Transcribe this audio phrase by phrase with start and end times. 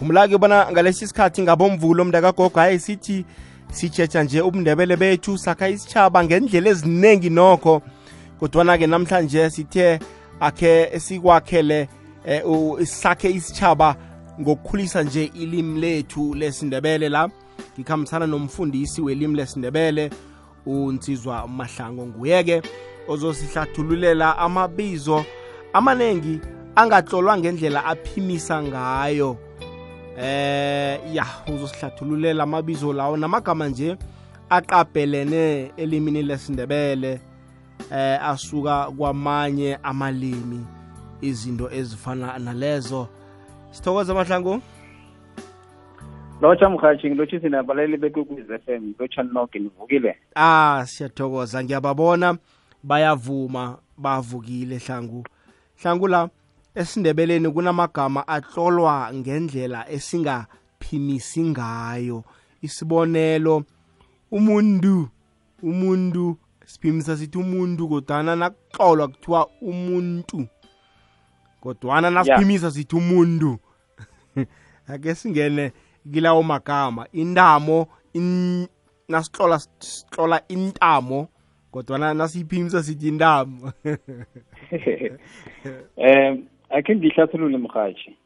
[0.00, 3.24] khumbula-ke bona ngalesi sikhathi ngabomvulo mndakagogo hayi sithi
[3.72, 7.82] sitshetsha nje ubundebele bethu sakha isitshaba ngendlela eziningi nokho.
[8.40, 9.98] Kodwana-ke namhlanje sithe
[10.40, 11.88] akhe sikwakhele
[12.24, 12.42] eh,
[12.84, 13.96] sakhe isitshaba
[14.40, 17.28] ngokukhulisa nje ilimi lethu lesindebele la.
[17.78, 20.10] Ngikhambisana nomfundisi welimi lesindebele
[20.66, 22.62] unsizwa mahlango nguye-ke
[23.08, 25.24] ozosihlathululela amabizo
[25.72, 26.40] amaningi
[26.74, 29.49] angatlolwa ngendlela aphimisa ngayo.
[30.22, 33.16] Eh ya uzosihlathululela amabizo lawo.
[33.16, 33.96] Namagama nje
[34.50, 37.20] aqabhelene elimini lesindebele
[37.92, 40.66] eh asuka kwamanye amalimi
[41.20, 43.08] izinto ezifana nalezo.
[43.70, 44.60] Sithokoza mahlangu.
[46.40, 51.64] Lotsha mhathi ngilotshisi nabalali bekwekwez f m lotsha noke nivukile ah siyathokoza.
[51.64, 52.38] Ngiyababona
[52.82, 55.24] bayavuma bavukile hlangu.
[55.82, 56.28] Hlangu la
[56.74, 62.24] esindebeleni kunamagama atlolwa ngendlela esingaphimisi ngayo.
[62.62, 63.64] Isibonelo
[64.30, 65.08] umuntu
[65.62, 70.46] umuntu siphimisa sithi umuntu kodwana nakuxolwa kuthiwa umuntu
[71.60, 73.58] kodwana nasiphimisa sithi umuntu.
[74.92, 75.72] Ake singene
[76.12, 77.06] kilawo magama.
[77.12, 78.68] Intamo in,
[79.08, 81.28] nasihlola sihlola intamo
[81.70, 83.72] kodwana nasiyiphimisa sithi intamo.
[85.96, 88.16] Um akhe ngihlathulule mhathi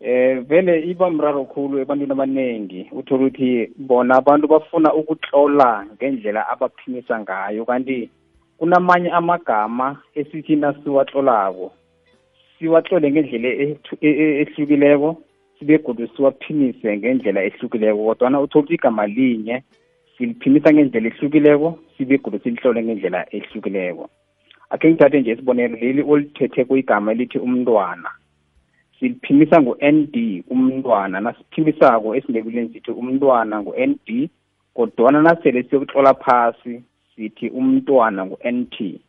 [0.00, 7.20] eh vele iba mraro khulu ebantwini abaningi uthola ukuthi bona abantu bafuna ukutlola ngendlela abaphimisa
[7.20, 8.10] ngayo kanti
[8.58, 11.72] kunamanye amagama esithi nasiwatlolako.
[12.58, 15.16] Siwatlole ngendlela e-, e-, ehlukileko
[15.58, 19.62] sibe godu siwaphimise ngendlela ehlukileko kodwana uthola ukuthi igama linye
[20.18, 24.08] siliphimisa ngendlela ehlukileko sibe godu silihlole ngendlela ehlukileko.
[24.70, 28.10] Akhe ngithathe nje isibonelo leli olithethe kwigama elithi umntwana.
[29.00, 34.30] Siphimisa ngu-nd d umntwana nasiphimisako esindebeleni sithi umntwana ngu-n d
[34.74, 36.82] kodwana nasele siyokutlola phasi
[37.14, 39.00] sithi umntwana ngu-n t.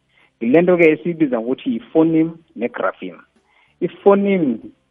[0.42, 3.18] Yilento-ke esiyibiza ngokuthi yi-phonim negraphim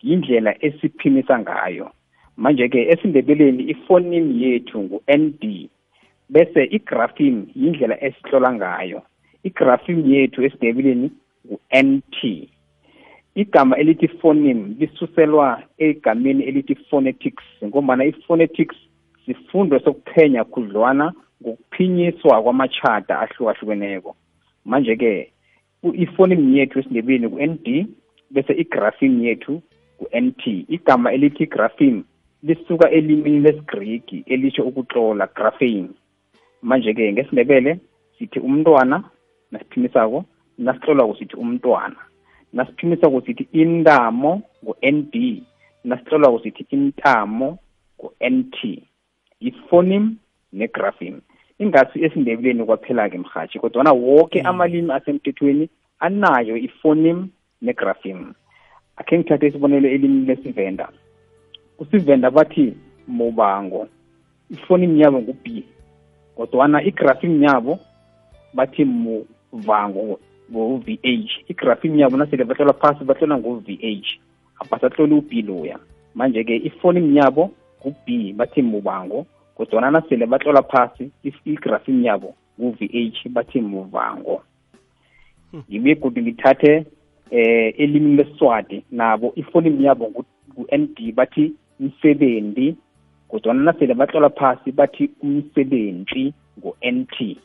[0.02, 1.90] yindlela esiphimisa ngayo.
[2.36, 5.70] Manje-ke esindebeleni i-phonim yethu ngu-n d
[6.28, 9.02] bese igraphim yindlela esihlola ngayo
[9.44, 11.10] igraphim yethu esindebeleni
[11.46, 12.48] ngu-n t.
[13.34, 18.76] Igama elithi phoneme lisuselwa egameni elithi phonetics ngombana i-phonetics
[19.26, 21.12] sifundo sokuphenya khudlwana
[21.42, 24.16] ngokuphinyiswa kwamachata ahlukahlukeneko.
[24.64, 25.32] Manje-ke
[25.92, 27.86] iphoneme yethu esindebeleni ku-n d
[28.30, 29.62] bese igrapheme yethu
[29.98, 30.66] ku-n t.
[30.68, 32.02] Igama elithi grapheme
[32.42, 35.88] lisuka elimini lesigriki elisho ukutlola graphane
[36.62, 37.78] manje-ke ngesindebele
[38.18, 39.04] sithi umntwana
[39.52, 40.24] nasiphimisako
[40.58, 41.96] nasitlolwako sithi umntwana.
[42.52, 45.42] Nasiphimisa kusithi intamo ngu-ND
[45.84, 47.58] nasitlolwa kusithi intamo
[48.00, 48.56] ngu-NT
[49.40, 50.16] i-phonem
[50.52, 51.20] negrapheme
[51.58, 54.46] ingasi esindebeleni kwaphela-ke mhathi kodwana woke mm.
[54.46, 55.68] amalimi asemthethweni
[56.00, 57.28] anayo i-phonem
[57.62, 58.26] negrapheme
[58.96, 60.88] akhe ngithathe isibonelo elimini lesivenda.
[61.76, 62.74] Kusivenda bathi
[63.06, 63.88] mubango
[64.50, 65.64] i-phonem yabo ngu-b
[66.36, 67.78] kodwana igrapheme yabo
[68.54, 68.84] bathi
[69.52, 70.20] muvango
[70.50, 71.44] ngo-v h.
[71.48, 74.18] Igraphing yabo nasele batlola phasi batlola ngo-v h.
[74.60, 75.78] Abasatloli u-B loya.
[76.14, 77.50] Manje-ke iphoneme yabo
[77.80, 81.10] ngu-B bathi mubango kodwana nasele batlola phasi
[81.44, 84.42] igraphing yabo ngu-v h bathi muvango
[85.54, 86.86] ngibuye godu ngithathe
[87.30, 92.76] eh elimi leswati nabo iphoneme yabo ngu-ND bathi msebenzi
[93.28, 97.36] kodwana nasele batlola phasi bathi umsebenzi ngu-NT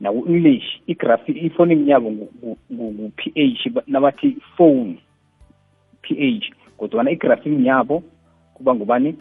[0.00, 4.98] naku-english igrafi iphoneme yabo ngu-p h nabathi phone
[6.02, 6.52] p h.
[6.76, 8.02] Kodwana igrafini yabo
[8.54, 9.16] kuba ngubani?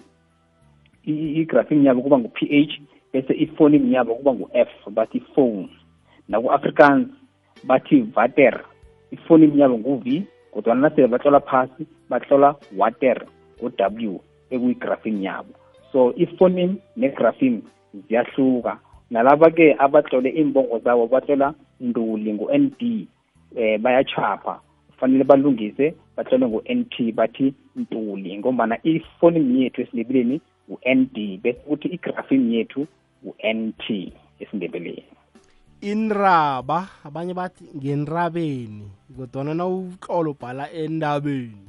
[1.05, 2.81] Igrafini yabo kuba ngu-p h
[3.13, 5.69] bese iphoneme yabo kuba ngu-f bathi phone.
[6.27, 7.07] Naku-afrikaans
[7.63, 8.63] bathi vater
[9.11, 13.25] iphoneme yabo ngu-v kodwana nasele batlola phasi batlola water
[13.61, 14.19] ngo-w
[14.49, 15.53] ekuyigrafini yabo.
[15.91, 17.63] So iphoneme negrafini
[18.07, 18.79] ziyahluka.
[19.11, 23.07] Nalaba-ke abatlole imbongo zabo batlola nduli ngu-ND
[23.55, 24.59] eh bayachapha.
[24.91, 32.87] Kufanele balungise batlole ngu-NT bathi ntuli ngombana iphoneme yethu esindebeleni ngu-ND bese kuthi igrapheme yethu
[33.23, 33.85] ngu-NT
[34.39, 35.03] esindebeleni
[35.81, 38.83] inraba abanye bathi ngenrabeni
[39.15, 41.63] kodwana nawutlolo bhala endabeni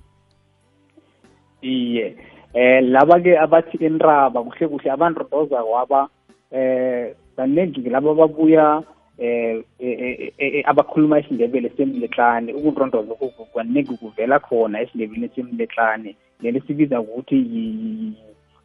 [1.63, 2.17] iye
[2.55, 6.09] eh laba ke abathi inraba kuhle kuhle abanrodoza kwaba
[6.51, 8.83] eh baningi labo babuya
[9.19, 13.15] eh, eh, eh abakhuluma isindebele semletlane ukunrondoza
[13.55, 17.37] kaningi kuvela khona esindebeleni semletlane leli sibiza ukuthi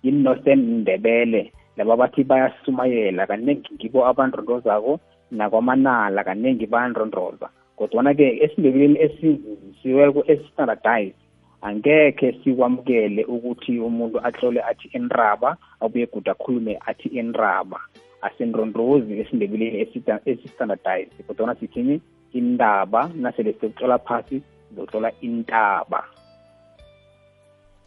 [0.03, 1.51] yi-northern ndebele.
[1.77, 4.99] Laba bathi bayasumayela kaningi ngibo abandrondozako
[5.31, 7.49] nakwamanala kaningi bayandrondoza.
[7.75, 11.15] Kodwana-ke esindebeleni esivisiweko esi-standardize
[11.61, 17.79] angekhe sikwamukele ukuthi umuntu ahlole athi enraba abuye guda akhulume athi enraba
[18.21, 19.79] asendrondozi esindebeleni
[20.25, 22.01] esi-standardize kodwana sithini
[22.33, 24.41] indaba nasele sokutlola phasi
[24.75, 26.03] zotlola intaba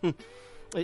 [0.00, 0.12] hmm.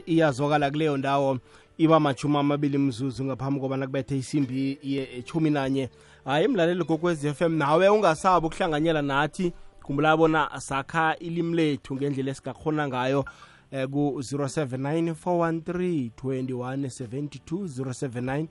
[0.07, 1.39] iyazwakala kuleyo ndawo
[1.79, 5.89] iba machumi amabili mzuzu ngaphambi kobana kubethe isimbi yechumi nanye
[6.25, 9.53] hayi mlaleli gokwez f m nawe ungasabi ukuhlanganyela nathi
[9.83, 13.25] khumbula bona sakha ilimi lethu ngendlela esingakhona ngayo
[13.71, 18.47] eh, ku-079 413 2172 079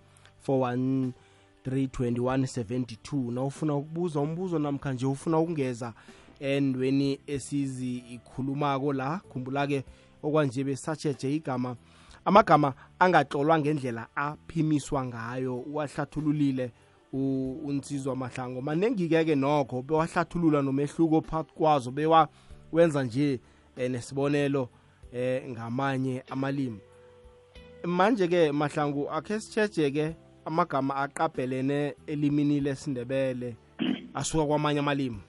[0.48, 5.94] 413 na ufuna ukubuza umbuzo namkha nje ufuna ukungeza
[6.40, 9.22] endweni esizikhulumako la.
[9.30, 9.84] Khumbula-ke
[10.24, 11.76] okwanje besatsheje igama.
[12.26, 16.72] Amagama angatlolwa ngendlela aphimiswa ngayo uwahlathululile
[17.14, 23.40] unsizwa mahlango maningi-ke ke nokho bewahlathulula nomehluko phakathi kwazo bewawenza nje
[23.78, 24.70] eh, nesibonelo
[25.14, 26.80] eh ngamanye amalimi.
[27.84, 33.56] Manje-ke mahlangu akhe sitsheje-ke amagama aqabhelene elimini lesindebele
[34.14, 35.22] asuka kwamanye amalimi?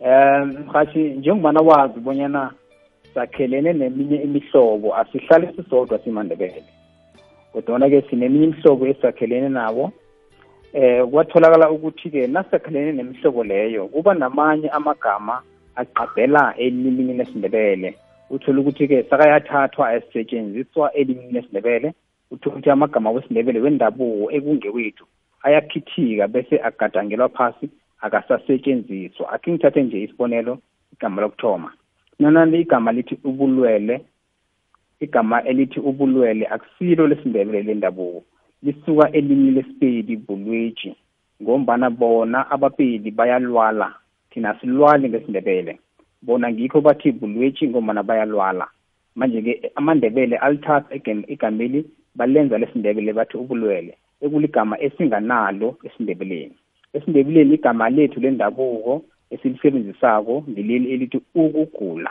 [0.00, 2.52] Um mhathi njengobana wazi bonyana
[3.14, 6.64] sakhelene neminye imihlobo asihlale sisodwa simandebele.
[7.52, 9.92] Kodwana-ke sineminye imihlobo esakhelene nabo.
[10.72, 15.42] Eh kwatholakala ukuthi-ke nasakhelene nemihlobo leyo kuba namanye amagama
[15.76, 17.94] aqabhela elimini lesindebele.
[18.30, 21.94] Uthola ukuthi-ke sakayathathwa asetshenziswa elimini lesindebele.
[22.30, 25.04] Ukuthi amagama wesindebele wendabuko ekungewethu
[25.42, 29.32] ayakhithika bese agadangelwa phasi akasasetshenziswa.
[29.32, 30.58] Akhe ngithathe nje isibonelo
[30.92, 31.72] igama lokuthoma.
[32.18, 34.04] Nanani igama lithi ubulwele
[35.00, 38.24] igama elithi ubulwele akusilo lesindebele lendabuko.
[38.62, 40.96] Lisuka elinye lesipedi bulweji
[41.42, 43.94] ngombana bona abapedi bayalwala
[44.30, 45.78] thina silwali ngesindebele.
[46.22, 48.68] Bona ngikho bathi bulweji ngombana bayalwala.
[49.16, 50.94] Manje-ke amandebele alithatha
[51.26, 53.92] igameli balenza lesindebele bathi ubulwele
[54.24, 56.56] ekuligama esinganalo esindebeleni
[56.94, 62.10] esindebeleni igama lethu lendabuko esilisebenzisako ngileli elithi ukugula.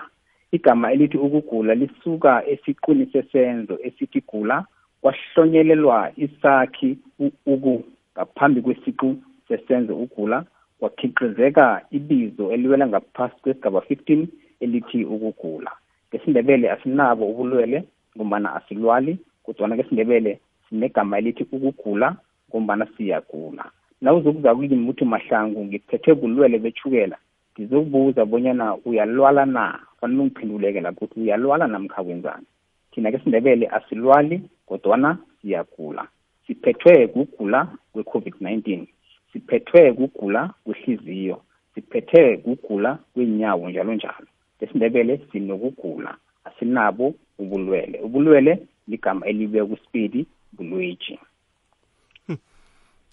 [0.52, 4.66] Igama elithi ukugula lisuka esiqwini sesenzo esithi gula
[5.02, 6.98] kwahlonyelelwa isakhi
[7.46, 9.16] uku ngaphambi kwesiqu
[9.48, 10.46] sesenzo ugula
[10.80, 14.28] kwakhiqizeka ibizo eliwela ngaphasi kwesigaba 15
[14.60, 15.72] elithi ukugula.
[16.10, 17.84] Ngesindebele asinabo ubulwele
[18.16, 19.18] ngombana asilwali.
[19.50, 22.16] Kodwana kesindebele sinegama elithi ukugula
[22.50, 23.66] ngombana siyagula.
[24.02, 27.18] Nawuzokuza kulimi uthi mahlangu ngiphethe bulwele bechukela
[27.54, 29.80] ngizokubuza bonyana uyalwala na?
[30.00, 32.46] Fanele ungiphenduleke lapho ukuthi uyalwala namkha kwenzani
[32.92, 36.08] thina kesindebele asilwali kodwana siyagula.
[36.48, 38.86] Siphethwe kugula kwe-covid-19
[39.34, 41.42] siphethwe kugula kwehliziyo
[41.76, 44.28] siphethwe kugula kwenyawo njalo njalo
[44.60, 51.20] esindebele sinokugula asinabo ubulwele ubulwele ligama elibuya kusipedi bulweji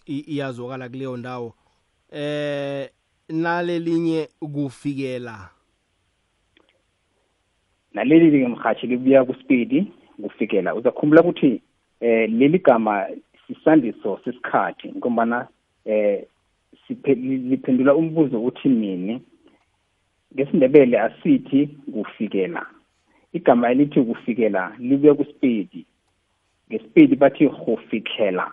[0.06, 1.54] iyazwakala kuleyo ndawo.
[2.12, 2.90] Eh
[3.28, 5.50] nalelinye kufikela?
[7.92, 9.92] Naleli ke mhathi libuya kusipedi
[10.22, 10.74] kufikela.
[10.74, 11.62] Uzakhumbula ukuthi
[12.00, 13.06] eh leli gama
[13.46, 15.48] sisandiso sesikhathi ngombana
[15.84, 16.24] eh
[16.88, 19.22] liphendula umbuzo uthi nini
[20.34, 22.66] ngesindebele asithi kufikela.
[23.36, 25.86] Igama elithi kufikela libuya kusipedi
[26.68, 28.52] ngesipedi bathi kufikela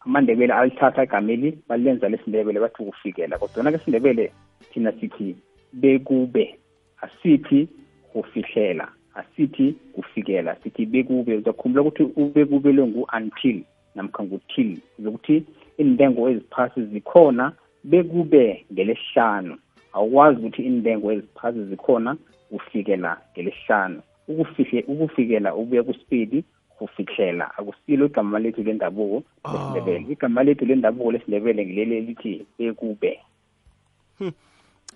[0.00, 4.32] amandebele alithatha igameli balenza lesindebele bathi kufikela kodwana kesindebele
[4.72, 5.36] thina sithi
[5.72, 6.58] bekube.
[7.00, 7.68] Asithi
[8.12, 11.36] kufihlela asithi kufikela sithi bekube.
[11.36, 13.62] Uzakhumbula ukuthi ubekube lo ngu-until
[13.94, 14.78] namkha ngu-till.
[14.98, 15.44] Zokuthi
[15.80, 17.52] iintengo eziphasi zikhona
[17.84, 19.58] bekube ngelesihlanu
[19.92, 22.16] awukwazi ukuthi iintengo eziphasi zikhona
[22.50, 26.44] kufikela ngelesihlanu ukufihle ukufikela ubuya kusipedi
[26.78, 29.22] kufihlela akusilo igama lethu lendabuko
[29.52, 30.06] lesindebele.
[30.12, 33.20] Igama lethu lendabuko lesindebele ngileli elithi bekube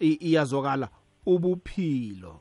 [0.01, 0.89] iyazwakala.
[1.27, 2.41] Ubuphilo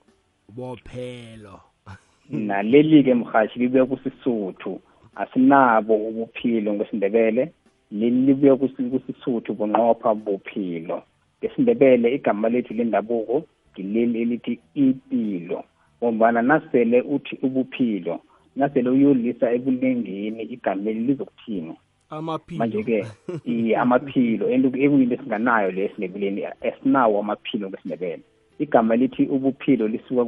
[0.49, 1.59] bophelo.
[2.29, 4.81] Naleli-ke mhashi libuya kusisuthu.
[5.15, 7.51] Asinabo ubuphilo ngesindebele.
[7.91, 11.03] Leli libuya kusisuthu bunqopha buphilo
[11.39, 13.43] ngesindebele igama lethu lendabuko
[13.83, 15.63] ngileli elithi impilo
[15.99, 18.19] ngombana nasele uthi ubuphilo
[18.55, 21.73] nasele uyolisa ebulengeni igameli lizokuthini?
[22.09, 22.59] Amaphilo.
[22.59, 23.05] Manje-ke
[23.81, 24.45] amaphilo.
[24.49, 28.23] Ekuyinto esinganayo le esindebeleni esinawo amaphilo ngesinebele
[28.59, 30.25] igama elithi ubuphilo lisuka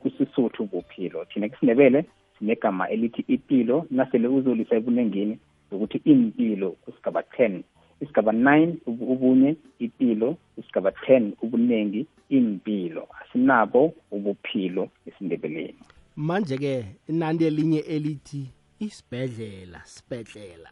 [0.00, 1.24] kusisuthu ubuphilo.
[1.24, 2.04] Thina kesinebele
[2.38, 5.38] sinegama elithi ipilo nasele uzolisa ebulengeni
[5.72, 7.60] ukuthi impilo kusigaba 10
[8.00, 15.82] isigaba 9 ubunye ipilo isigaba 10 ubunengi impilo asinabo ubuphilo esindebeleni.
[16.16, 18.42] Manje ke inandi elinye elithi
[18.80, 20.70] isibhedlela sibhedlela.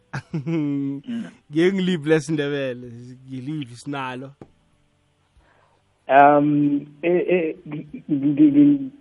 [1.51, 2.87] Ngeke ngiliphi lesindebele
[3.27, 4.29] ngiliphi sinalo.
[6.07, 6.85] Um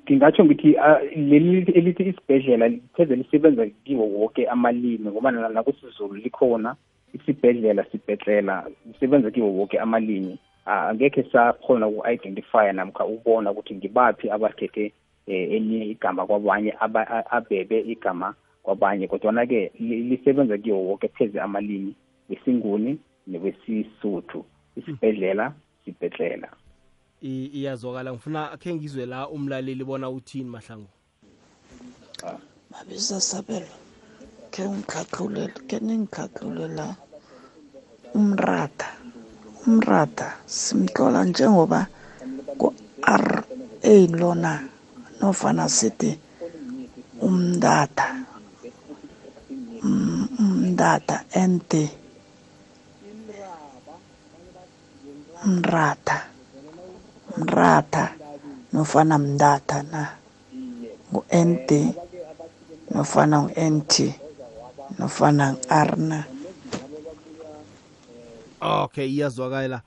[0.06, 0.76] ngingatsho ngithi
[1.16, 6.76] leli elithi isibhedlela pheze lisebenza kiwo wonke amalimi ngoba nakusizulu likhona
[7.14, 10.38] isibhedlela sibhedlela lisebenza kiwo wonke amalimi.
[10.70, 14.92] Angekhe sakhona uku-identifya namkha ubona ukuthi ngibaphi abathethe
[15.26, 16.74] eh, elinye igama kwabanye
[17.30, 19.08] abebe igama kwabanye.
[19.08, 21.94] Kodwana-ke lisebenza kiwo wonke pheze amalimi
[22.28, 24.44] wesinguni newesisuthu
[24.76, 25.52] isibhedlela
[25.84, 26.48] sibhedlela.
[27.22, 28.12] Iyazwakala.
[28.12, 30.88] Ngifuna khe ngizwe la umlaleli bona uthini mahlango
[32.70, 33.74] mabisa sabelo
[34.50, 36.86] khe ngikhahlulele khe ningikhahlulele
[38.14, 38.99] umrata
[39.66, 41.80] umrata simtlola njengoba
[42.60, 43.26] ku-r
[43.92, 44.52] a lona
[45.20, 46.10] nofana sithi
[47.26, 48.06] umdata
[49.84, 51.16] umdata
[51.52, 51.70] nd
[55.44, 56.16] umrata
[57.38, 58.04] mratha
[58.72, 60.02] nofana mndatha na.
[61.10, 61.70] Ngu-nd
[62.94, 63.92] nofana ngu-nt
[64.98, 66.18] nofana ngu-r na.
[68.60, 69.82] Okay iyazwakala.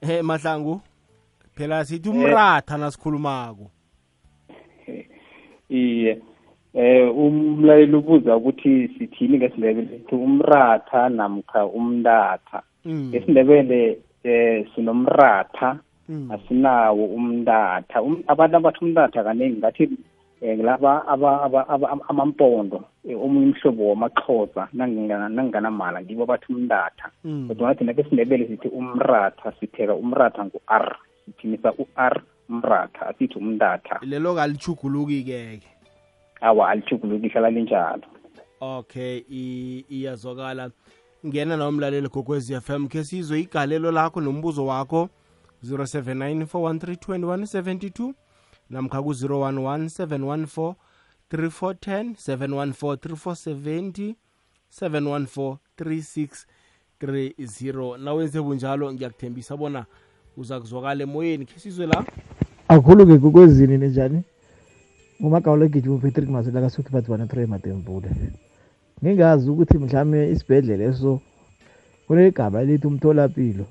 [0.00, 0.80] He mahlangu
[1.54, 3.70] phela sithi umratha nasikhulumako.
[5.70, 6.18] Iye.
[6.74, 9.88] Eh umlaleli ubuza ukuthi sithini ngesindebele?
[9.98, 13.08] Sithi umratha namkha umndatha Mm.
[13.10, 15.78] ngesindebele eh sinomratha.
[16.08, 16.30] Mm.
[16.30, 19.88] asinawo umndatha Um- abantu abathi umndatha kaningi ngathi
[20.40, 27.10] eh, laba aba- aba- aba- amampondo eh, omunye umhlobo wamaxhosa nangingana- nanginganamala ngibo bathi umndatha
[27.24, 27.48] Mm.
[27.48, 35.56] kodwa nathi nakesindebele sithi umratha sipheka umratha ngu-r siphimisa u-r umratha asithi umndatha lelo kalichuguluki-ke
[35.60, 35.66] ke.
[36.40, 38.02] Awa alichuguluki hlala linjalo
[38.60, 40.70] okay i- iyazwakala.
[41.26, 45.08] Ngena nomlaleli gokwezi FM ke sizwe igalelo lakho nombuzo wakho
[45.64, 48.12] 0794132172
[48.70, 50.74] namkha ku-011 714
[51.30, 54.14] 3410 714 3470
[54.70, 56.46] 714
[57.00, 59.86] 3630 nawenze bunjalo ngiyakuthembisa bona
[60.36, 62.04] uza kuzwakala emoyeni khe sizwe la.
[62.68, 64.22] Akhulu-ke kukwezini ninjani
[65.20, 68.10] ngumagawulo egijima upatrick masela kasuthi bathi bane-tray matembule
[69.02, 71.20] ngingazi ukuthi mhlawumbe isibhedlela eso
[72.06, 73.66] kunegama elithi umtholapilo.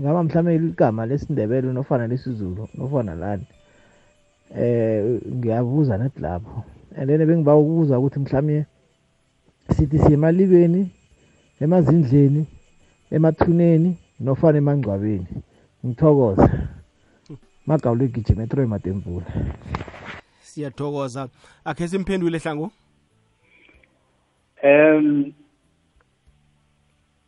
[0.00, 3.46] Ngaba mhlawumbe igama lesindebele nofana lesizulu nofana lani?
[4.56, 6.64] Eh ngiyabuza nathi lapho.
[6.96, 8.66] And then bengiba ukubuza ukuthi mhlawumbe
[9.70, 10.90] sithi siyemalibeni
[11.60, 12.46] emazindleni
[13.10, 15.26] emathuneni nofana emangcwabeni.
[15.86, 16.50] Ngithokoza
[17.66, 19.26] magawulo egijima etroy matembula.
[20.42, 21.28] Siyathokoza.
[21.64, 22.70] Akhe simphendule hlangu?
[24.64, 25.32] Um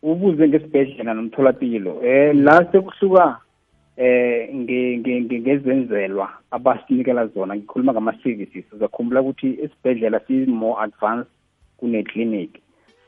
[0.02, 2.02] ubuze ngesibhedlela nomtholapilo.
[2.02, 3.40] Eh la sekuhluka
[4.00, 7.56] eh nge- nge- nge- ngezenzelwa abasinikela zona.
[7.56, 8.72] Ngikhuluma ngama-services.
[8.72, 11.30] Uzakhumbula ukuthi esibhedlela si-more advanced
[11.76, 12.50] kune-clinic.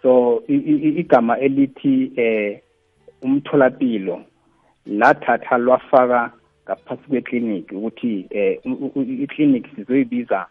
[0.03, 2.61] So igama elithi eh
[3.23, 4.25] umtholapilo
[4.87, 6.33] lathatha lwafaka
[6.65, 8.59] ngaphasi kweklinik ukuthi eh
[9.25, 10.47] i-clinic sizoyibiza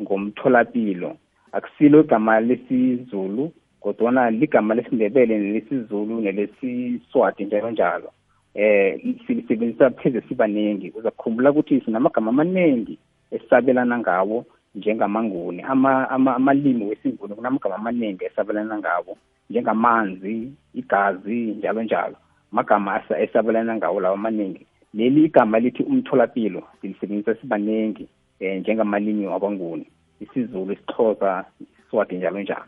[0.00, 1.16] ngomtholapilo.
[1.52, 8.10] Akusilo igama lesizulu kodwana ligama lesindebele nelesizulu nelesiswati njalo njalo
[8.56, 12.98] eh silisebenzisa pheze sibaningi uzakukhumbula ukuthi sinamagama amaningi
[13.30, 14.44] esabelana ngawo
[14.74, 15.62] njengamanguni.
[15.62, 19.16] Ama, ama, amalimi wesinguni kunamagama amaningi esabelana ngawo
[19.50, 22.16] njengamanzi igazi njalo njalo.
[22.52, 28.08] Amagama asa- esabelana ngawo lawo amaningi leli igama lithi umtholapilo silisebenzisa sibaningi
[28.40, 29.86] eh njengamalimi wabanguni
[30.20, 32.64] isizulu isixhosa isiswati njalo njalo.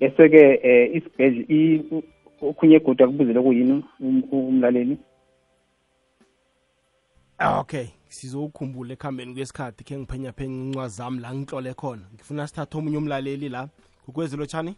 [0.00, 2.02] Bese-ke eh isibhedle
[2.42, 4.98] okhunye goda kubuzile kuyini um- umlaleli?
[7.40, 7.86] Okay.
[8.08, 12.02] Sizowukhumbula ekuhambeni kwesikhathi khe ngiphenya phenya incwazi zami la ngitlole khona.
[12.14, 13.68] Ngifuna sithathe omunye umlaleli la.
[14.04, 14.76] Kukwezilo tshani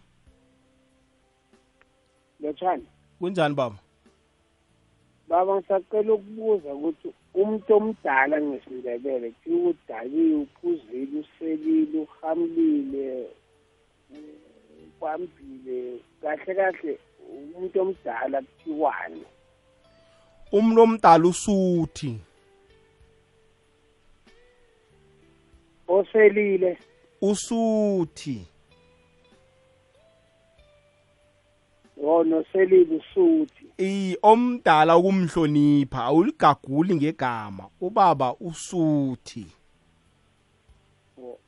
[2.42, 2.86] lotshani.
[3.18, 3.76] Kunjani baba?
[5.28, 13.28] Baba ngisacela ukubuza ukuthi umuntu omdala ngesindebele kuthiwa udakiwe uphuzile uselile uhamlile
[14.98, 16.98] kwambile kahle kahle
[17.32, 19.22] umuntu omdala kuthiwani?
[20.52, 22.20] Umuntu omdala usuthi.
[25.92, 26.78] Oselile.
[27.20, 28.46] Usuthi.
[31.96, 33.66] Wona oselile usuthi.
[33.78, 37.68] I omdala ukumhlonipha awuligaguli ngegama.
[37.80, 39.46] Ubaba usuthi.
[41.18, 41.38] Wo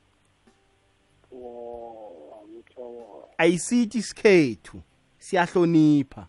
[2.48, 4.82] ngithokoza ayisithi isikhethu
[5.18, 6.26] siyahlonipha.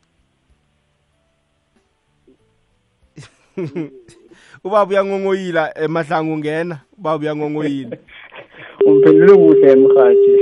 [4.66, 7.98] Ubaba uyangongoyila emahlangu ungena ubaba uyangongoyila.
[8.88, 10.34] Umphendule kuhle mhathi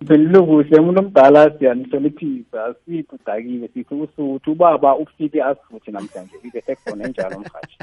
[0.00, 7.04] umphendule kuhle umuntu omdala siyanihloniphisa asithi udakiwe sithi usuthi ubaba ufike asuthi namhlanje ibe sekhona
[7.04, 7.76] enjalo mhathi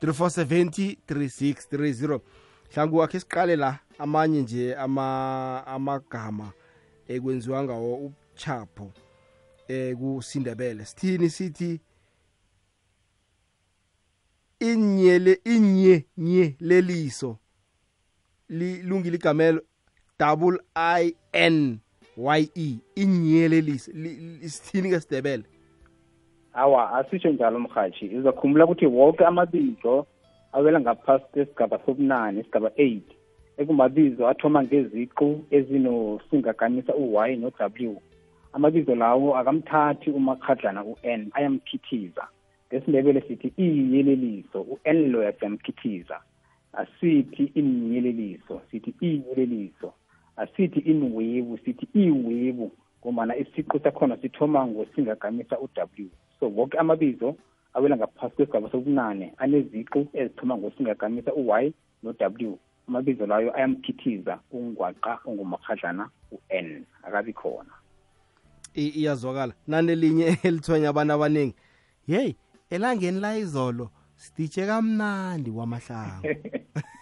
[0.00, 2.20] 3470 3630
[2.74, 6.52] hlangu wakhe siqale la amanye nje ama amagama
[7.08, 8.92] ekwenziwa ngawo ubuchapho
[9.68, 10.84] eh kusindebele.
[10.84, 11.80] Sithini sithi
[14.60, 17.36] inyele inye nye leliso
[18.50, 19.60] lilungile igamelo
[20.18, 21.78] double i n
[22.16, 23.90] y e inyeleliso
[24.42, 25.44] isithini ke sidebele
[26.52, 30.06] awa asitsho njalo mrhatshi izakhumbula ukuthi wonke amabizo
[30.52, 33.08] awela ngaphasi kwesigaba sobunane isigaba eight.
[33.58, 37.96] Ekumabizo athoma ngeziqu ezinosingakanisa u-y no-w.
[38.52, 42.24] Amabizo lawo akamthathi umakhadlana u-n ayamkhithiza
[42.68, 46.20] ngesindebele sithi iyeleliso u-n lo siyamkhithiza
[46.72, 49.92] asithi inyeleliso sithi iyeleliso
[50.36, 56.08] asithi inwebu sithi iwebu ngombana isiqu sakhona sithoma ngosingakamisa u-w.
[56.40, 57.36] So wonke amabizo
[57.74, 61.72] awela ngaphasi kwesigaba sobunane aneziqu ezithoma ngosingakamisa u-y
[62.02, 62.58] no-w.
[62.88, 67.72] Amabizo layo ayamkhithiza ungwaqa ongumakhadlana u-n akabi khona.
[68.74, 69.54] I- iyazwakala.
[69.66, 71.54] Nanelinye elithwenya abantu abaningi
[72.08, 72.36] yeyi
[72.70, 76.28] elangeni la izolo siditshe kamnandi kwamahlangu.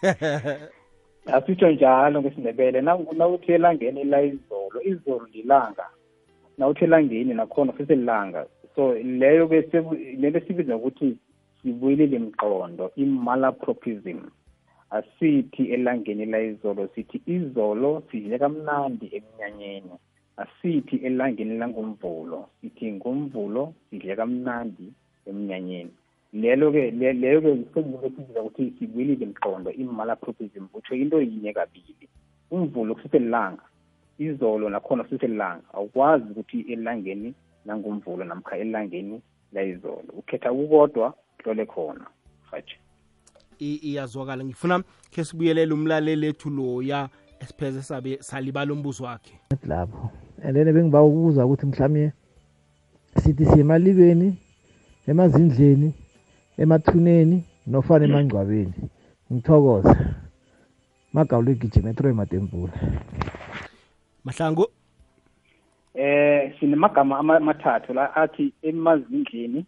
[1.37, 5.87] Asitsho njalo ngesindebele Na- nawuthi elangeni la izolo izolo lilanga.
[6.59, 8.47] Nawuthi elangeni nakhona futhi lilanga.
[8.75, 11.17] So leyo-ke seku- lento sibiza ngokuthi
[11.63, 14.19] sibuyelele mqondo i-malapropism.
[14.91, 19.91] Asithi elangeni la izolo sithi izolo sidle kamnandi emnyanyeni.
[20.37, 24.93] Asithi elangeni langomvulo sithi ngomvulo sidle kamnandi
[25.27, 25.91] emnyanyeni.
[26.33, 32.09] Lelo-ke le- leyo-ke sengile sibiza ukuthi sibuyelile mqondo i-malapropism utsho into yinye kabili.
[32.51, 33.63] Umvulo kusiselilanga
[34.19, 37.35] izolo nakhona kusiselilanga awukwazi ukuthi elangeni
[37.67, 39.21] langomvulo namkha elangeni
[39.53, 40.05] layizolo.
[40.19, 42.07] Ukhetha kukodwa hlole khona
[42.51, 42.77] hatshe
[43.61, 44.45] I- iyazwakala.
[44.45, 47.09] Ngifuna khe sibuyelela umlaleli ethu loya
[47.41, 49.35] esipheze sabe salibala umbuzo wakhe.
[49.67, 50.11] Lapho.
[50.43, 52.13] And then bengiba ukubuza ukuthi mhlawumbe
[53.17, 54.37] sithi siyemalibeni
[55.07, 55.95] emazindleni
[56.59, 58.73] emathuneni nofana emangcwabeni.
[59.33, 59.97] Ngithokoza
[61.13, 62.73] magawulo egijima etroy matempula
[64.25, 64.67] mahlangu?
[65.95, 69.65] Eh sinemagama ama- amathathu la athi emazindleni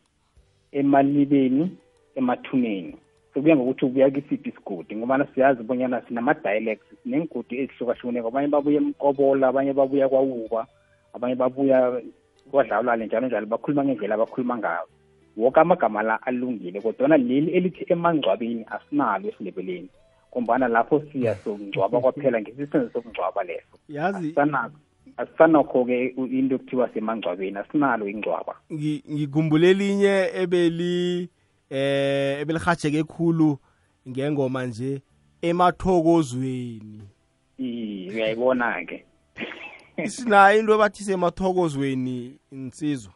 [0.72, 1.76] emalibeni
[2.14, 2.96] emathuneni.
[3.34, 8.28] Sokuya ngokuthi ubuya kisiphi isigodi ngobana siyazi bonyana sinama-dialects sinengodi ezihlukahlukeneko.
[8.28, 10.66] Abanye babuya emkobola abanye babuya kwawuba
[11.14, 12.02] abanye babuya
[12.50, 13.46] kwadlawulale njalo njalo.
[13.46, 14.86] Bakhuluma ngendlela abakhuluma ngayo
[15.40, 19.88] woke amagama la alungile kodwana leli elithi emangcwabeni asinalo esindebeleni
[20.32, 23.76] ngombana lapho siya sokungcwaba kwaphela ngesisenzo sokungcwaba leso.
[23.88, 24.76] Yazi asisanako
[25.16, 28.54] asisanakho-ke into ekuthiwa semangcwabeni asinalo ingcwaba.
[28.72, 31.28] Ngi- ngikhumbule elinye ebeli
[31.70, 33.58] eh ebelihatsheke khulu
[34.08, 35.02] ngengoma nje
[35.42, 37.02] emathokozweni.
[37.58, 39.04] Iye, uyayibona-ke.
[40.06, 43.12] Sinayo into ebathi semathokozweni insizwa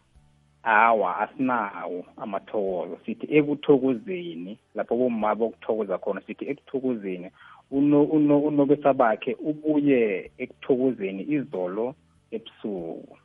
[0.65, 7.31] awa asinawo amathokozo sithi ekuthokozeni lapho bomma bokuthokoza khona sithi ekuthokozeni
[7.71, 11.95] uno- uno- unobesa bakhe ubuye ekuthokozeni izolo
[12.31, 13.17] ebusuku.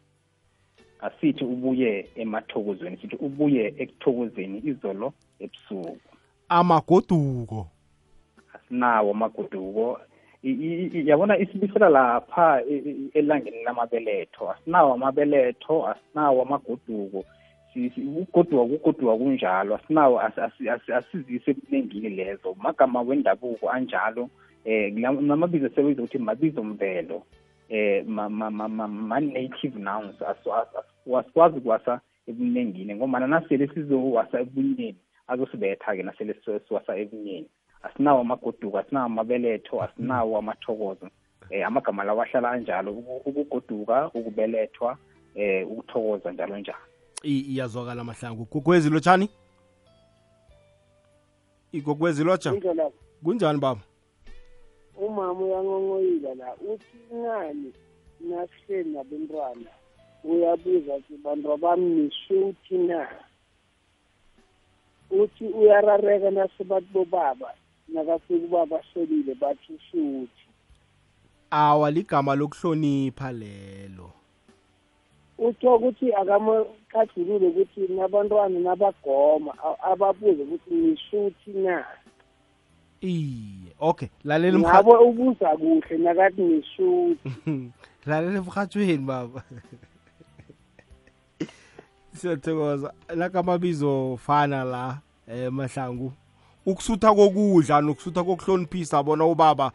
[1.01, 5.97] Asithi ubuye emathokozweni sithi ubuye ekuthokozeni izolo ebusuku.
[6.49, 7.67] Amagoduko.
[8.53, 10.08] Asinawo amagoduko I- i- i-
[10.43, 14.51] yabona isibisela lapha e- e- elangeni lamabeletho.
[14.51, 17.25] Asinawo amabeletho asinawo amagoduko.
[17.73, 19.75] Si- si- ukugoduka kugoduka kunjalo.
[19.75, 22.55] Asinawo as- as- as- asizise ekunengini lezo.
[22.61, 24.29] Magama wendabuko anjalo
[24.65, 27.23] eh kula- namabizo esebenza ukuthi mabizo mvelo
[27.69, 30.21] eh ma- ma- ma- ma- ma-native nouns.
[30.21, 34.95] Asu- as- as- wasikwazi kuwasa ebunengini ngombana nasele sizowasa ebunyeni
[35.27, 36.35] azosibetha-ke nasele
[36.67, 37.47] siwasa ebunyeni.
[37.83, 41.09] Asinawo amagoduko asinawo amabeletho asinawo amathokozo.
[41.49, 44.97] Eh amagama lawo ahlala anjalo uku- ukugoduka ukubelethwa
[45.35, 46.77] eh ukuthokoza njalo njalo.
[47.23, 48.47] I- iyazwakala mahlangu.
[48.51, 49.29] Gogwezi lotshani?
[51.71, 52.53] Igogwezi lotsha?
[52.53, 52.91] Indlela
[53.23, 53.81] kunjani baba?
[54.97, 57.73] Umama uyangongoyila la uthi ngani
[58.19, 59.69] nasihleli nabentwana?
[60.23, 63.07] Uyabuza ukuthi bantu bami nisuthi na?
[65.11, 67.53] Uthi uyarareka nasebathi bobaba
[67.93, 70.49] nakafika ubaba solile bathi usuthi
[71.51, 74.11] awa ligama lokuhlonipha lelo.
[75.37, 81.85] Utho ukuthi akamakajulule ukuthi nabantwana nabagoma ababuze ukuthi nisuthi na?
[83.01, 87.29] Iye okay lalela ngabo ubuza kuhle nakathi nisuthi
[88.07, 89.43] lalela emrhatshweni baba.
[92.13, 92.93] Siyathokoza.
[93.15, 94.97] Nakamabizo fana la
[95.27, 96.11] eh mahlangu.
[96.71, 99.71] Ukusutha kokudla nokusutha kokuhloniphisa bona ubaba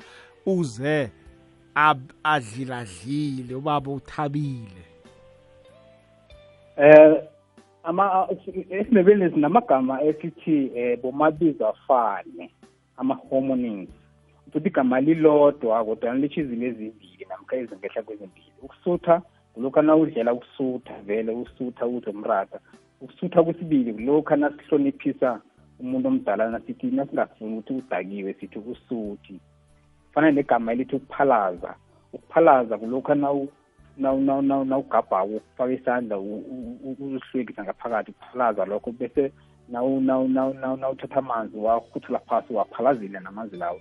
[0.47, 1.11] uze
[1.75, 4.85] ab- adliladlile ubaba uthabile.
[6.77, 7.23] Eh
[7.83, 8.29] ama
[8.71, 12.51] esindebeleni sinamagama esithi eh bomabizo afane
[12.97, 13.89] ama-homonyms
[14.53, 18.53] futhi igama lilodwa kodwa litsho izinto ezimbili namkha ezingehla kwezimbili.
[18.63, 19.23] Ukusutha
[19.55, 22.59] kulokhu nawudlela ukusutha vele usutha uze umrata
[23.01, 25.41] ukusutha kwesibili kulokhu nasihloniphisa
[25.85, 28.33] umuntu omdala nasithi nasingafuni ukuthi udakiwe?
[28.41, 29.41] Sithi usuthi
[30.13, 31.75] fana negama elithi ukuphalaza.
[32.13, 33.49] Ukuphalaza kulokhu nawu
[33.99, 39.33] nawu- nawu- nawu- nawugabhako ufaka isandla u- u- u- uzihlwekisa ngaphakathi ukuphalaza lokho bese
[39.71, 43.81] nawu- nawu- nawu- nawu- nawuthatha amanzi wakhuthula phasi waphalazile namanzi lawo.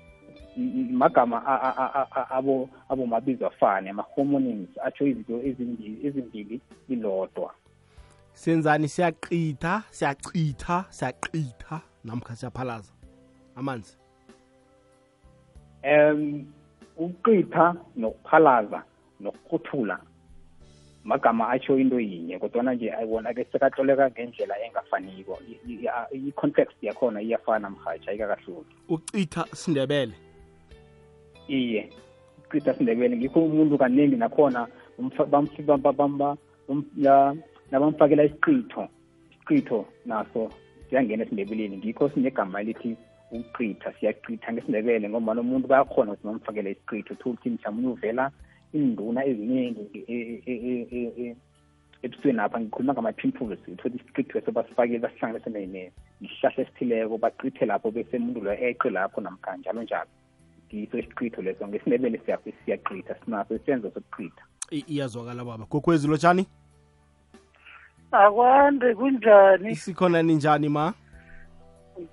[0.58, 6.08] I- i- magama a- a- a- a- a- abo abomabizo afane ama-homonyms atsho izinto ezimbili
[6.08, 7.54] ezimbili lilodwa
[8.34, 8.88] senzani?
[8.88, 11.82] Siyaqitha siyachitha siyaqitha.
[12.04, 12.94] Namkha siyaphalaza.
[13.56, 13.98] Amanzi.
[15.84, 16.46] Um
[16.98, 18.84] ukuqitha nokuphalaza
[19.20, 20.00] nokukhuthula
[21.04, 25.40] magama atsho into yinye kodwana nje ayibona ke sekatloleka ngendlela engafaniko.
[26.12, 30.14] I-context yakhona iyafana mhatsha ayikakahluki ucitha sindebele
[31.48, 31.90] iye
[32.38, 34.68] ukucitha sindebele ngikho umuntu kaningi nakhona
[37.72, 38.88] nabamfakela isiqitho
[39.32, 40.50] isiqitho naso
[40.94, 41.78] siyangena esindebeleni.
[41.78, 42.96] Ngikho sinegama elithi
[43.32, 48.32] ukuqitha siyaqitha ngesindebele ngoba umuntu bayakhona ukuthi bamfakele isiqitho uthi ukuthi mhlawumbe uvela
[48.74, 51.36] induna eziningi e- e- e-
[52.04, 57.92] ebusweni apha ngikhuluma ngama-pimples uthole isiqitho eso basifakile basihlanganise ne- ne- nesihlahla esithileko baqithe lapho
[57.92, 60.10] bese umuntu loyo eqe lapho namkha njalo njalo.
[60.70, 61.68] Ngiso isiqitho leso.
[61.68, 65.66] Ngesindebele siya- siyaqitha sinaso isenzo sokuqitha iyazwakala baba.
[65.66, 66.46] Gogwezi lotshani
[68.14, 69.76] akwande kunjani?
[69.76, 70.94] Sikhona ninjani ma?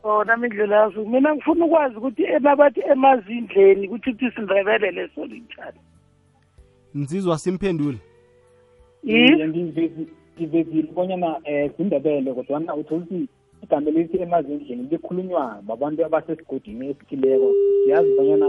[0.03, 5.81] Khona mindlela yazo mina ngifuna ukwazi ukuthi emabathi emazindleni kuthi ukuthi sindebele leso linjani.
[6.95, 7.99] Nzizwa simphendule.
[9.05, 10.09] Iye, ngivezi-
[10.39, 13.29] ngivezile bonyana um zindebele kodwana uthole ukuthi
[13.63, 17.53] igama elithi emazindleni likhulunywa babantu abasesigodini esithileko
[17.85, 18.47] siyazi bonyana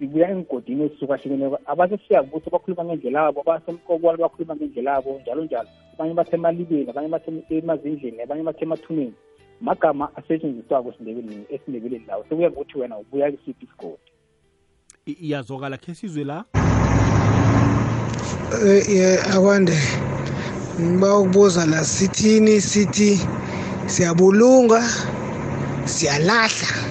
[0.00, 5.68] sibuya engodini ezisukwahlukeneko abasesiyakubuthi bakhuluma ngendlela abo basemkobolo bakhuluma ngendlela abo njalo njalo.
[5.94, 9.12] Abanye bathe emalibeni abanye bathe emazindleni abanye bathe emathuneni.
[9.60, 12.24] Magama asetshenziswako esindebeleni esindebeleni lawo.
[12.28, 14.08] Sekuya ngokuthi wena ubuya kisiphi isigodi.
[15.06, 16.44] I- iyazwakala khe sizwe la?
[18.66, 19.76] Eh, eh, akwande.
[20.80, 23.20] Ngiba ukubuza la sithini sithi
[23.86, 24.80] siyabulunga
[25.84, 26.89] siyalahla.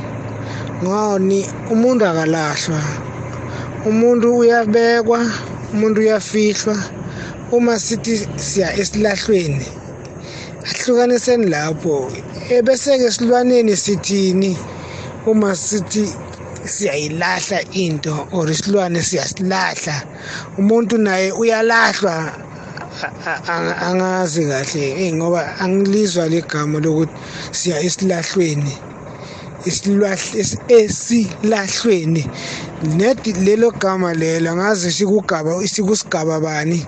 [0.84, 1.40] Ngoni
[1.74, 2.82] umuntu akalahlwa.
[3.90, 5.20] Umuntu uyabekwa
[5.74, 6.76] umuntu uyafihlwa.
[7.52, 9.66] Uma sithi siya esilahlweni
[10.70, 12.12] ahlukaniseni lapho.
[12.50, 14.58] Ebese-ke esilwaneni sithini?
[15.26, 16.06] Uma sithi
[16.66, 19.96] siyayilahla into or isilwane siyasilahla
[20.58, 22.34] umuntu naye uyalahlwa.
[23.88, 27.14] Angazi kahle eh, ngoba angilizwa ligama lokuthi
[27.52, 28.74] siya esilahlweni.
[29.66, 32.24] Isilwahl- es- esilahlweni.
[32.98, 36.86] Nedi lelo gama lelo ngazi sikugaba sikusigaba bani?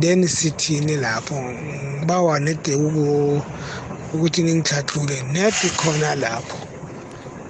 [0.00, 1.34] Then sithini lapho?
[1.34, 3.42] Ngibawa nede uku-
[4.14, 6.58] ukuthi ningihlathule nedi khona lapho.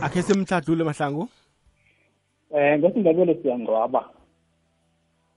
[0.00, 1.28] Akhe simhladlule mahlangu.
[2.54, 4.04] Eh ngesindebele siyangcwaba.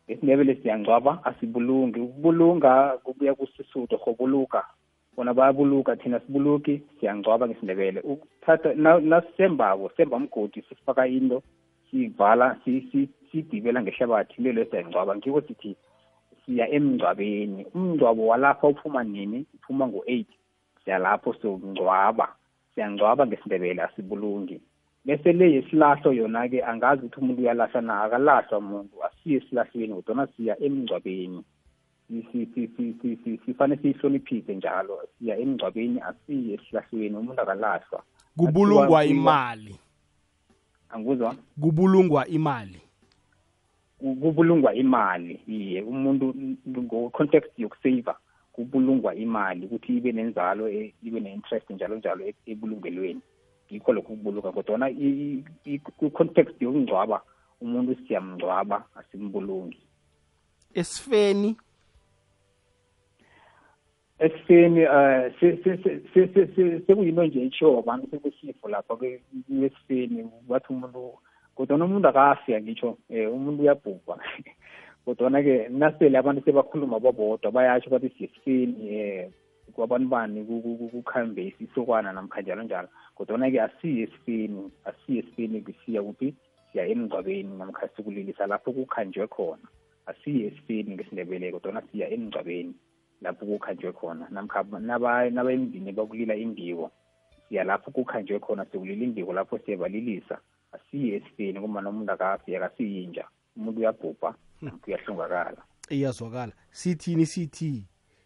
[0.08, 1.20] Ngesindebele siyangcwaba.
[1.26, 2.00] Asibulungi.
[2.00, 4.64] Ukubulunga kubuya kusisuthu khobuluka.
[5.20, 8.00] Bona bayabuluka thina sibuluki siyangcwaba ngesindebele.
[8.02, 11.44] Ukuthatha na- nasembako semba umgodi sifaka into
[11.92, 15.16] sivala si- si- sidibela ngehlabathi lelo siyangcwaba.
[15.20, 15.76] Ngiko sithi
[16.46, 17.66] siya emngcwabeni.
[17.76, 19.46] Umngcwabo walapha uphuma nini?
[19.60, 20.32] Uphuma ngo-eight.
[20.86, 22.28] Siyalapho siyongcwaba.
[22.76, 24.62] Siyangcwaba ngesindebele asibulungi.
[25.06, 30.56] Bese le yesilahlo yona-ke angazi ukuthi umuntu uyalahla na akalahlwa umuntu asiye esilahlweni kodwana siya
[30.64, 31.44] emngcwabeni.
[33.46, 35.00] Sifanele siyihloniphise njalo.
[35.20, 38.04] Siya emngcwabeni asiye esilahlweni umuntu akalahlwa.
[38.38, 39.76] Kubulungwa imali.
[40.90, 42.82] Angikuzwa kubulungwa imali.
[44.00, 45.82] Kubulungwa imali iye.
[45.82, 46.34] Umuntu
[46.70, 48.16] ngo-context yokusava
[48.54, 53.22] kubulungwa imali ukuthi ibe nenzalo e, ibe ne-interest njalo njalo e, ebulungelweni.
[53.70, 54.90] Yikho lokho kubulunga kodwana
[55.98, 57.22] ku-context yokungcwaba
[57.62, 59.80] umuntu siyamngcwaba asimbulungi.
[60.74, 61.56] Esifeni
[64.20, 65.32] esifeni um
[66.88, 71.14] sekuyinto nje itshiwo abantu sekusifo lapha kwesifeni bathi umuntu
[71.56, 74.16] kodwana umuntu akafika ngitsho um umuntu uyabhubha.
[75.06, 78.76] Kodwana-ke nasele abantu sebakhuluma babodwa bayasho bathi siyesifeni
[79.26, 79.32] um
[79.74, 80.44] kwabantu bani
[80.92, 82.88] kukhambe isisokwana namkha njalo njalo.
[83.16, 86.36] Kodwana-ke asiye esifeni asiye esifeni siya kuphi
[86.72, 89.68] siya emngcwabeni namkha sikulilisa lapho kukhanjwe khona.
[90.06, 92.74] Asiye esifeni ngesindebele kodwana siya emngcwabeni.
[93.22, 94.28] Lapho kukhanjwe khona.
[94.30, 96.92] Namkha naba emndini bakulila indiwo
[97.50, 100.40] siya lapho kukhanjwe khona sikulila indiwo lapho siyabalilisa
[100.72, 103.26] asiye esifeni ngoba umuntu akafi akasiyinja.
[103.58, 104.36] Umuntu uyabhubha
[104.82, 106.52] kuyahlongakala iyazwakala.
[106.72, 107.84] Sithini sithi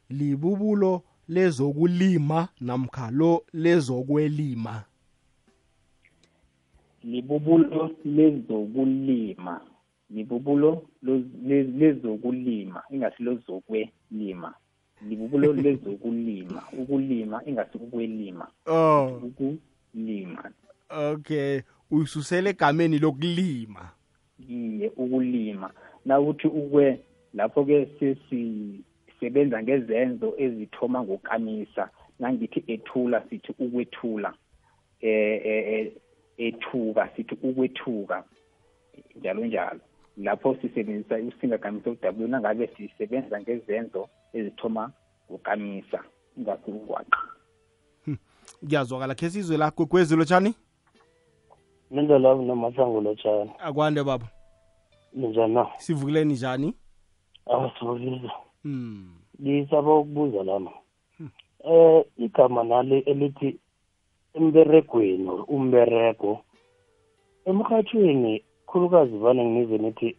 [0.09, 4.83] libubulo lezokulima namkha lo lezokwelima?
[7.03, 9.61] Libubulo lezokulima.
[10.09, 10.87] Libubulo
[11.79, 14.53] lezokulima ingasi lozokwelima
[15.09, 18.47] libubulo lezokulima ukulima ingasi ukwelima.
[18.65, 19.21] Oh.
[19.23, 20.51] Ukulima.
[20.89, 21.61] Okay
[21.93, 23.89] uyisusele egameni lokulima.
[24.49, 25.69] Iye ukulima.
[26.05, 26.99] Nawuthi ukwe
[27.33, 31.89] lapho-ke sesisebenza ngezenzo ezithoma ngokamisa
[32.19, 34.33] nangithi ethula sithi ukwethula
[35.01, 35.91] eh
[36.37, 38.23] ethuka sithi ukwethuka
[39.15, 39.79] njalo njalo.
[40.17, 44.91] Lapho sisebenzisa usingakamisa okudabulo nangabe sisebenza ngezenzo ezithoma
[45.31, 45.99] ngokamisa
[46.37, 47.19] ingasi ungwaqa
[48.59, 50.55] kuyazwakala khe sizwe lakho kwezilo tshani
[51.91, 54.27] mindlela nomasango lotshani akwande baba.
[55.13, 55.67] Ninjani na?
[55.77, 56.73] Sivukileni njani?
[57.45, 58.31] Awasivukile
[58.63, 59.15] hmm.
[59.41, 60.71] Ngisaba ukubuza lana.
[61.63, 63.59] Eh igama nali elithi
[64.33, 66.39] emberegweni or umberego.
[67.45, 70.17] Emrhatshweni khulukazi vane ngize nithi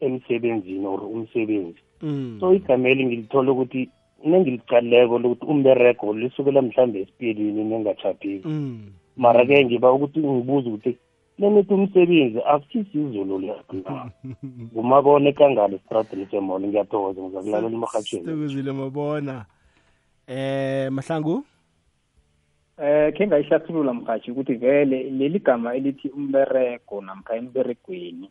[0.00, 1.80] emsebenzini or umsebenzi.
[1.80, 1.93] mm.
[2.40, 3.88] So igama eli ngilithola ukuthi
[4.24, 8.80] nengilicaleko lokuthi umberego lisukela mhlambe esipilini nengachaphiki mm.
[9.16, 10.92] mara-ke ngiba ukuthi ngibuza ukuthi
[11.38, 14.10] lenithi umsebenzi akusisi izulu liyana
[14.72, 19.44] ngumabona ekangalo estradini semolo ngiyathokoza ngizakulalela emrhatshweni sithokozile mabona.
[20.26, 21.44] Eh mahlangu?
[22.78, 28.30] Eh khe ngayihlathulula mhathi ukuthi vele leli gama elithi umberego namkha emberegweni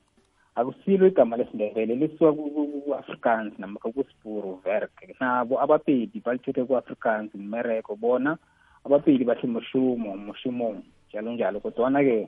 [0.55, 8.37] akusilo igama lesindebele lisuka ku-afrikaans namkha kusiburu verk nabo abapedi balithethe ku-afrikaans mmereko bona
[8.85, 11.59] abapedi bathi mushumo mushumo njalo njalo.
[11.59, 12.27] Kodwana-ke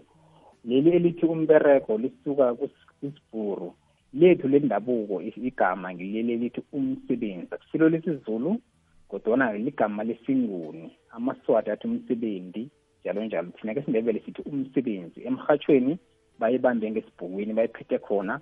[0.66, 3.74] leli elithi umbereko lisuka kusiburu
[4.14, 7.48] lethu lendabuko igama ngileli elithi umsebenzi.
[7.52, 8.62] Akusilo lesizulu
[9.10, 10.92] kodwana ligama lesinguni.
[11.12, 12.70] Amaswati athi umsebenzi
[13.02, 13.50] njalo njalo.
[13.52, 15.22] Thina ke sindebele sithi umsebenzi.
[15.28, 15.98] Emrhatshweni
[16.40, 18.42] bayibambe ngesibhukwini bayiphethe khona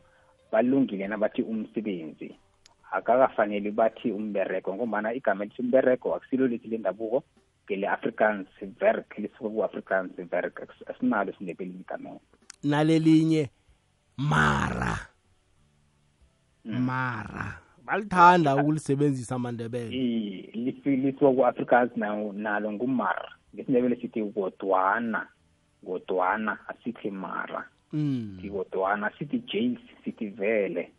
[0.52, 2.36] balungile nabathi umsebenzi.
[2.92, 7.24] Akakafanele bathi umberego ngombana igama elithi umberego akusilo lithi lendabuko
[7.66, 8.48] ngele-afrikaans
[8.80, 10.56] verk lisuka ku-afrikaans verk
[10.90, 12.22] asinalo sindebeleni igamelo
[12.64, 13.50] nalelinye
[14.18, 14.96] mara.
[16.66, 17.60] Mara.
[17.86, 19.90] Balithanda ukulisebenzisa amandebele.
[20.86, 21.92] Lisuka ku-afrikaans
[22.34, 23.32] nalo ngumara.
[23.56, 25.28] Ngesindebele sithi kodwana
[25.86, 27.60] kodwana asithi mara.
[27.60, 27.83] mm.
[28.52, 30.92] Kodwana sithi james sithi vele.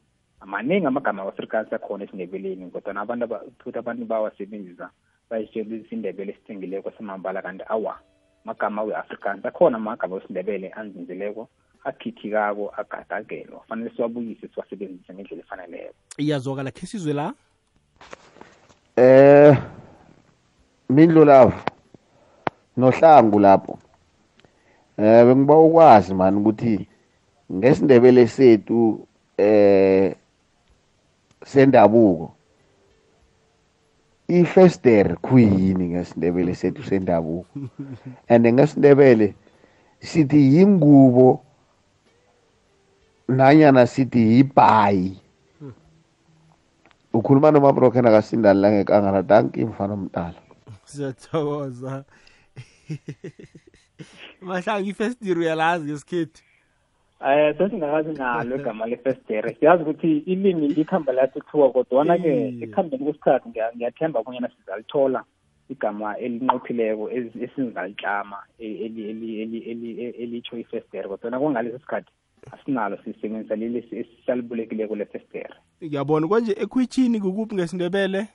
[0.44, 3.28] Maningi amagama awa-afrikaans akhona esindebeleni kodwana abantu
[3.58, 4.90] futhi abantu bawasebenzisa
[5.30, 7.98] bayisebenzisa isindebele esithengileko samambala kanti awa
[8.44, 11.48] magama we-afrikansi akhona amagama wesindebele anzinzileko
[11.84, 15.94] akhithikako agadagelwa fanele siwabuyise siwasebenzise ngendlela efaneleko.
[16.18, 17.34] Iyazwakala khe sizwe la?
[18.96, 19.56] Eh
[20.90, 21.70] mindlu lapho
[22.76, 23.78] nohlangu lapho
[24.98, 26.88] eh bengiba ukwazi mani ukuthi
[27.52, 29.06] ngesindebele sethu
[29.38, 30.14] eh
[31.44, 32.34] sendabuko
[34.28, 37.46] ifester khuyini ngesindebele sethu sendabuko.
[38.32, 39.34] And ngesindebele
[40.00, 41.44] sithi yingubo
[43.28, 45.20] nanyana sithi yibhayi.
[47.14, 50.40] Ukhuluma nomabroken akasindani langekangala danki mfana omdala.
[50.84, 52.04] Siyathokoza.
[54.44, 56.42] mahlanga ifestiri uyalazi ngesikhethu
[57.20, 64.22] um sesingakazi nalo igama lefestere siyazi ukuthi ilimi likhamba lathuthuka kodwana-ke ekuhambeni kwesikhathi ngiya- ngiyathemba
[64.22, 65.24] bonyana sizalithola
[65.70, 67.10] igama elinqophileko
[67.44, 72.10] esingalitlama e- eli- eli- eli- eli- e- elitsho ifestere kodwana kwangalesi sikhathi
[72.52, 75.54] asinalo sisebenzisa leli esi- esalibolekileko lefestere
[75.84, 76.28] ngiyabona.
[76.28, 78.28] Konje ekhwitshini kukuphi ngesindebele?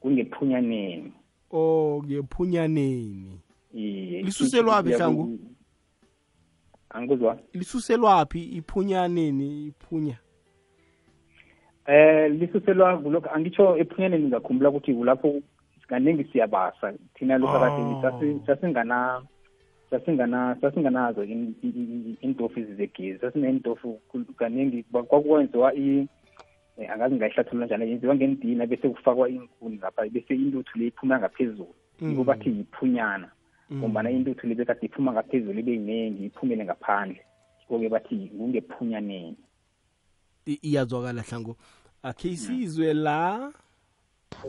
[0.00, 1.12] Kungephunyaneni.
[1.50, 3.30] O ngephunyaneni.
[3.30, 5.24] iye Lisuselwaphi, Hlangu?
[5.24, 5.38] ku-
[6.90, 10.18] angikuzwa lisuselwaphi iphunyaneni iphunya
[11.86, 15.42] eh lisuselwa kulokho angitsho ephunyaneni ngakhumbula ukuthi kulapho
[15.88, 16.92] kaningi siyabasa.
[17.14, 17.52] Thina lokho
[18.02, 19.22] sasi- sasingana
[19.90, 26.08] sasingana sasinganazo in- i- i- iintofu zegezi sasineentofu khulu- kaningi kwa- kwakwenziwa i
[26.78, 31.74] eh, angazi ngayihlathulula njani yenziwa ngendina bese kufakwa inkuni ngapha bese intuthu le iphuma ngaphezulu.
[32.00, 32.24] Mm.
[32.24, 33.30] bathi yiphunyana.
[33.72, 37.20] Ngombana intuthu le bekade iphuma ngaphezulu ibe yiningi iphumele ngaphandle.
[37.60, 39.36] Yiko-ke bathi kungephunyaneni.
[40.46, 41.56] I- iyazwakala hlango
[42.02, 43.52] akhe isizwe la?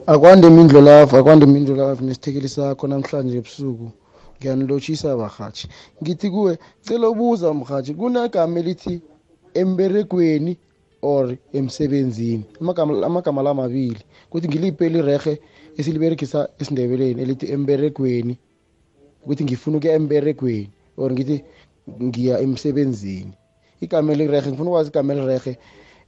[0.07, 3.91] Akwande imindlo lapha akwande imindlo lapha nesithekeli sakho namhlanje ebusuku.
[4.37, 5.67] Ngiyanilotshisa barhatshi.
[6.01, 9.01] Ngithi kuwe cela ubuza mrhatshi kunegama elithi
[9.53, 10.57] emberegweni
[11.01, 12.45] or emsebenzini?
[12.61, 13.97] Amagama amagama la mabili
[14.29, 15.39] kuthi ngiliphi elirehe
[15.77, 18.37] esiliberegisa esindebeleni elithi emberegweni.
[19.23, 21.43] Ukuthi ngifuna ukuya emberegweni or ngithi
[22.03, 23.33] ngiya emsebenzini.
[23.81, 25.57] Igama elirehe ngifuna ukwazi igama elirehe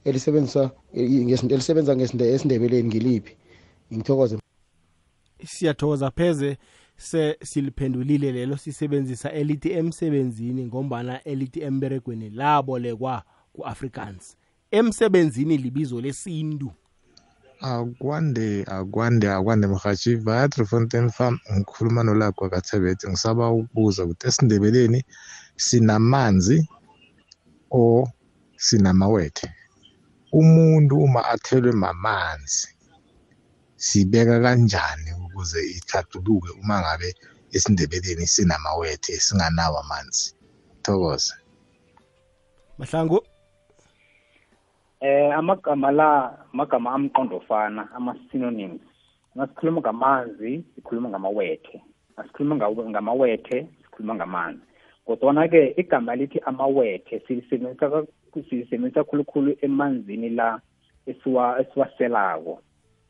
[0.04, 3.36] elisebenzisa elisebenza ngesinde- esindebeleni ngiliphi?
[3.94, 4.38] Ngithokoze.
[5.44, 6.56] Siyathokoza pheze
[6.96, 14.36] se siliphendulile lelo sisebenzisa elithi emsebenzini ngombana elithi emberegweni labolekwa ku-africans
[14.70, 16.72] emsebenzini libizo lesintu.
[17.60, 25.00] Akwande akwande akwande mhathi vatri fontaine farm ngikhuluma nolakwa kathebete ngisaba ukubuza ukuthi esindebeleni
[25.56, 26.58] sinamanzi
[27.70, 28.08] or
[28.56, 29.48] sinamawethe?
[30.32, 32.68] Umuntu uma athelwe mamanzi
[33.76, 37.14] sibeka kanjani ukuze ithathuluke uma ngabe
[37.54, 40.26] esindebeleni sinamawethe singanawo amanzi?
[40.82, 41.34] Thokoza
[42.78, 43.20] mahlangu.
[45.00, 48.80] Eh amagama la amagama amqondofana ama-synonyms
[49.36, 51.80] ngasikhuluma ngamanzi sikhuluma ngamawethe
[52.14, 54.60] ngasikhuluma ngaw- ngamawethe sikhuluma ngamanzi.
[55.06, 58.06] Kodwana-ke igama lithi amawethe silisebenzisa ka-
[58.48, 60.60] silisebenzisa khulukhulu emanzini la
[61.06, 62.60] esiwa esiwaselako.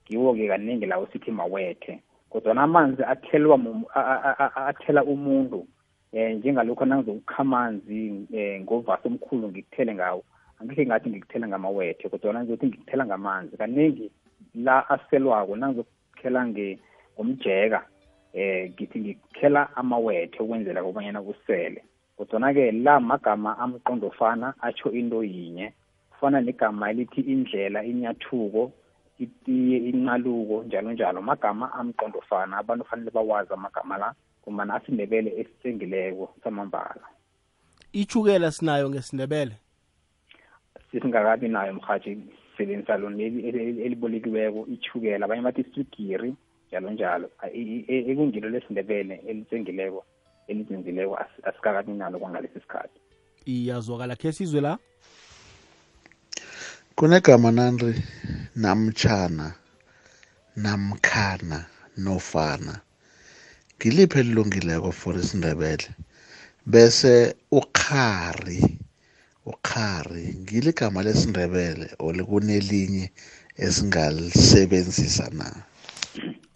[0.07, 2.00] Ngiwo-ke kaningi lawo sithi mawethe.
[2.31, 5.66] Kodwana amanzi athelwa mum- a- a- a- a- athela umuntu
[6.12, 10.22] eh njengalokho nangizokukha amanzi eh ngovasi omkhulu ngikuthele ngawo.
[10.60, 14.10] Angekhe ngathi ngikuthela ngamawethe kodwa ngizothi ngikuthela ngamanzi kaningi
[14.54, 16.78] la aselwako nangizokuthela nge-
[17.14, 17.86] ngomjeka
[18.32, 21.84] eh ngithi ngikuthela amawethe ukwenzela kobanyana kusele.
[22.16, 25.72] Kodwana-ke la magama amqondofana atsho into yinye
[26.10, 28.72] kufana negama elithi indlela inyathuko
[29.18, 37.04] itiye incaluko njalo njalo magama amqondofana abantu fanele bawazi amagama la ngombana asindebele esisengileko samambala.
[37.92, 39.52] Ichukela sinayo ngesindebele?
[40.90, 42.18] Sisingakabi nayo mhathi
[42.50, 46.35] sisebenzisa lona leli eli- elibolekiweko ichukela abanye bathi iswigiri
[46.68, 50.05] njalo njalo i- i- ekungilo lesindebele elisengileko
[50.48, 52.98] elizinzileko asi- asikakabi nalo kwangalesi sikhathi.
[53.46, 54.79] Iyazwakala khe sizwe la?
[56.94, 57.94] Kunegama nandri
[58.57, 59.55] namtshana
[60.57, 62.81] namkhana nofana.
[63.79, 65.88] Ngiliphi elilungileko for isindebele?
[66.66, 68.79] Bese ukhari.
[69.46, 73.11] Ukhari ngilo igama lesindebele or kunelinye
[73.57, 75.48] esingalisebenzisa na?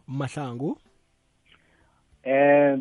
[0.09, 0.77] Mahlangu?
[2.25, 2.79] Eh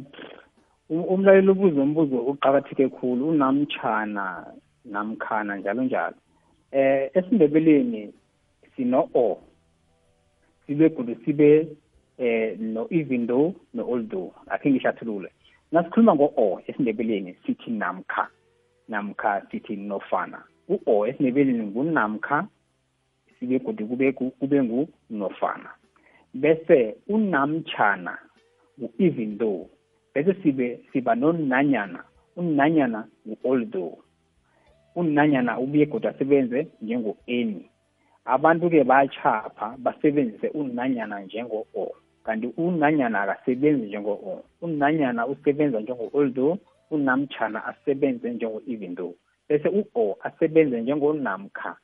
[0.89, 4.53] um- umlaleli ubuze umbuzo uqakatheke khulu unamtshana
[4.85, 6.15] namkhana njalo njalo.
[6.71, 8.13] Eh esindebeleni
[8.75, 9.39] sino o
[10.67, 11.67] sibe kudu sibe
[12.17, 15.29] eh no even though no although akhe ngishathulule
[15.71, 18.27] nasikhuluma ngo-o esindebeleni sithi namkha.
[18.89, 20.43] Namkha sithi nofana.
[20.69, 22.47] U-o esinebelini ngunamkha
[23.39, 25.69] sibe kudu kube ku- kube ngunofana.
[26.33, 28.17] Bese unamtshana
[28.81, 29.69] u-even though.
[30.15, 32.03] Bese sibe siba nonanyana
[32.35, 33.97] unanyana u-although
[34.95, 37.65] unanyana ubuye godi asebenze njengo-any
[38.25, 41.91] abantu-ke bachapha basebenzise unanyana njengo-o.
[42.23, 44.43] Kanti unanyana akasebenzi njengo-o.
[44.61, 46.57] Unanyana usebenza njengo-although
[46.93, 49.15] unamtshana asebenze njengo-even though.
[49.49, 51.77] Bese u-o asebenze njengonamkha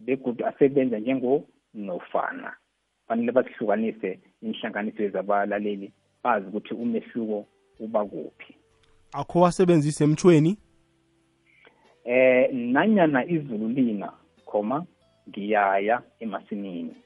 [0.00, 2.56] begudu asebenze njengonofana
[3.08, 5.92] fanele bazihlukanise inhlanganiso zabalaleli
[6.24, 7.46] bazi ukuthi umehluko
[7.80, 8.56] uba kuphi.
[9.12, 10.58] Akho wasebenzise emthweni
[12.04, 14.12] eh nanyana izulu lina
[14.46, 14.86] khoma
[15.28, 16.96] ngiyaya emasinini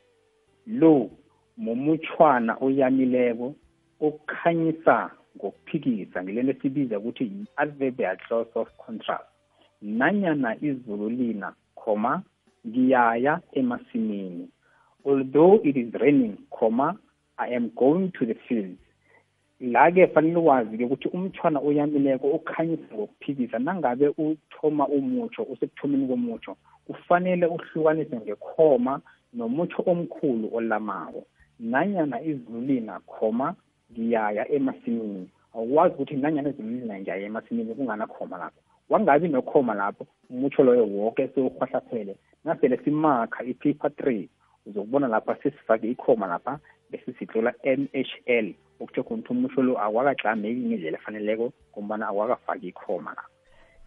[0.66, 1.10] lo
[1.56, 3.54] mumutshwana oyamileko
[4.00, 9.28] okukhanyisa ngokuphikisa ngilento esibiza ukuthi yi-adverbial clause of contrast.
[9.82, 12.22] Nanyana izulu lina khoma
[12.66, 14.48] ngiyaya emasimini.
[15.04, 16.98] Although it is raining comma
[17.38, 18.80] i am going to the fields.
[19.60, 26.56] La-ke fanele wazi-ke ukuthi umtshwana oyamileko ukhanyisa ngokuphikisa nangabe uthoma umutsho usekuthomeni komutsho
[26.86, 29.00] kufanele uhlukanise ngekhoma
[29.32, 31.26] nomutsho omkhulu olamako.
[31.60, 33.54] Nanyana izulu lina khoma
[33.92, 35.28] ngiyaya emasimini.
[35.54, 38.60] Awukwazi ukuthi nanyana ezimina ngiyaya emasimini kunganakhoma lapho.
[38.88, 44.28] Wangabi nokhoma lapho umutsho loyo woke sewuhwahlaphele nasele simakha ipaper three
[44.66, 46.58] uzokubona lapha sesifake ikhoma lapha
[46.90, 53.28] bese sitlola MHL okutho khona ukuthi umusho lo awakagxameki ngendlela efaneleko ngombana awakafaki ikhoma lapha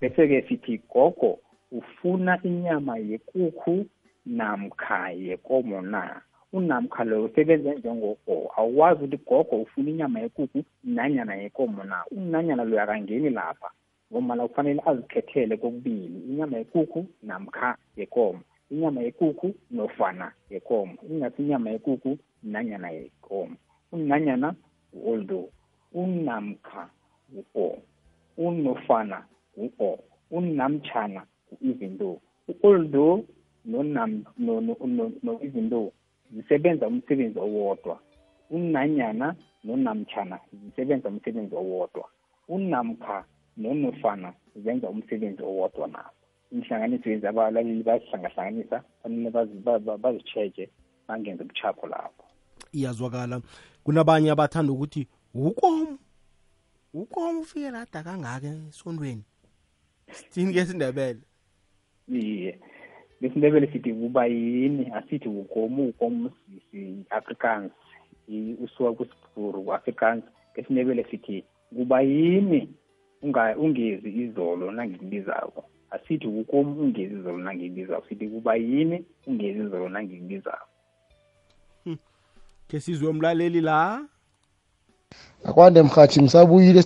[0.01, 1.39] bese-ke sithi gogo
[1.71, 3.85] ufuna inyama yekukhu
[4.25, 6.21] namkha yekomo na
[6.53, 12.81] unamkha loyo usebenza njengogogo awukwazi ukuthi gogo ufuna inyama yekukhu nanyana yekomo na unanyana loyo
[12.83, 13.71] akangeni lapha
[14.11, 18.41] ngomana kufanele azikhethele kokubili inyama yekukhu namkha yekomo
[18.71, 23.55] inyama yekukhu nofana yekomo ingathi inyama yekukhu nanyana yekomo
[23.91, 24.55] unanyana
[24.93, 25.49] u-oldo
[25.93, 26.89] unamkha
[27.39, 27.77] u-o
[28.37, 29.23] unofana
[29.57, 29.99] u-o
[30.31, 31.21] unamtshana
[31.51, 33.23] u-even though u-oldo
[35.69, 35.91] though
[36.33, 37.99] zisebenza umsebenzi owodwa.
[38.49, 42.05] Unanyana nonamtshana zisebenza umsebenzi owodwa.
[42.47, 43.25] Unamkha
[43.57, 46.09] nonofana zenza umsebenzi owodwa nabo.
[46.51, 49.29] Inhlanganiso yezi abalaleli bazihlangahlanganisa fanele
[49.97, 50.69] bazitsheje
[51.07, 52.23] bangenze ubuchapho lapho.
[52.71, 53.41] Iyazwakala.
[53.83, 55.97] Kunabanye abathanda ukuthi ukomo
[56.93, 59.23] ukomo ufike lada kangaka esondweni?
[60.11, 61.21] Sithini ke sindebele
[62.07, 62.59] iye.
[63.21, 64.91] Lesindebele sithi kuba yini?
[64.93, 66.31] Asithi ukomo ukomo
[66.71, 67.71] si-afrikaans
[68.63, 70.23] usuka kusibhuru ku-afrikaans.
[70.53, 71.43] Ngesindebele sithi
[71.75, 72.69] kuba yini?
[73.57, 75.65] Ungezi izolo nangikubizako.
[75.91, 78.05] Asithi kukomu ungezi izolo nangikubizako.
[78.09, 79.05] Sithi kuba yini?
[79.27, 80.67] Ungezi izolo nangikubizako.
[82.67, 84.05] Ke sizwe umlaleli la.
[85.47, 86.81] Akwande mhathi ngisabuyile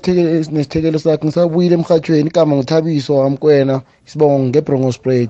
[0.54, 3.76] nesithekelo sakhe ngisabuyile emhatshweni igama nguthabiso wamkwena
[4.08, 5.30] isibongo ngebrongo spread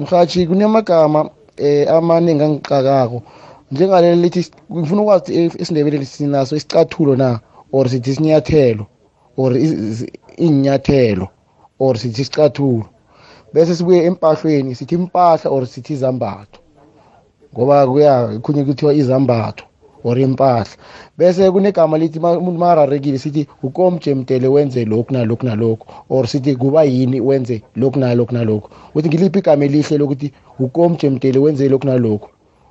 [0.00, 1.20] mhathi kunemagama
[1.66, 3.18] eh amaningi angixakako
[3.72, 5.30] njengaleli lithi ngifuna ukwazi
[5.60, 7.40] esindebeleni sinaso isicathulo na?
[7.72, 8.86] Or sithi isinyathelo?
[9.36, 9.52] Or
[10.46, 11.28] inyathelo
[11.78, 12.86] or sithi isicathulo?
[13.52, 16.60] Bese sibuye empahlweni sithi impahla or sithi izambatho.
[17.52, 19.64] Ngoba kuya khunye kuthiwa izambatho.
[20.04, 20.66] Or impahla.
[21.18, 27.20] Bese kunegama lithi umuntu mararekile sithi ukomjemdele wenze lokhu nalokhu nalokhu or sithi kuba yini
[27.20, 28.68] wenze lokhu nalokhu nalokhu?
[28.90, 32.28] Ukuthi ngiliphi igama elihle lokuthi ukomjemdele wenze lokhu nalokhu?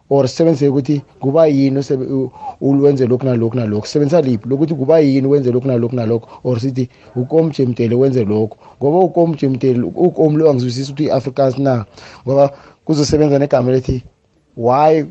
[0.10, 1.82] Or sisebenzise ukuthi kuba yini
[2.62, 3.88] wenze lokhu nalokhu nalokhu?
[3.88, 4.50] Sebenzisa liphi?
[4.50, 6.28] Lokuthi kuba yini wenze lokhu nalokhu nalokhu?
[6.44, 8.58] Or sithi ukomjemdele wenze lokhu.
[8.82, 11.86] Ngoba ukomjemdele ukom lo angizwisisi ukuthi i-afrikaans na?
[12.28, 12.52] Ngoba
[12.86, 14.04] kuzosebenza negama lethi
[14.58, 15.06] why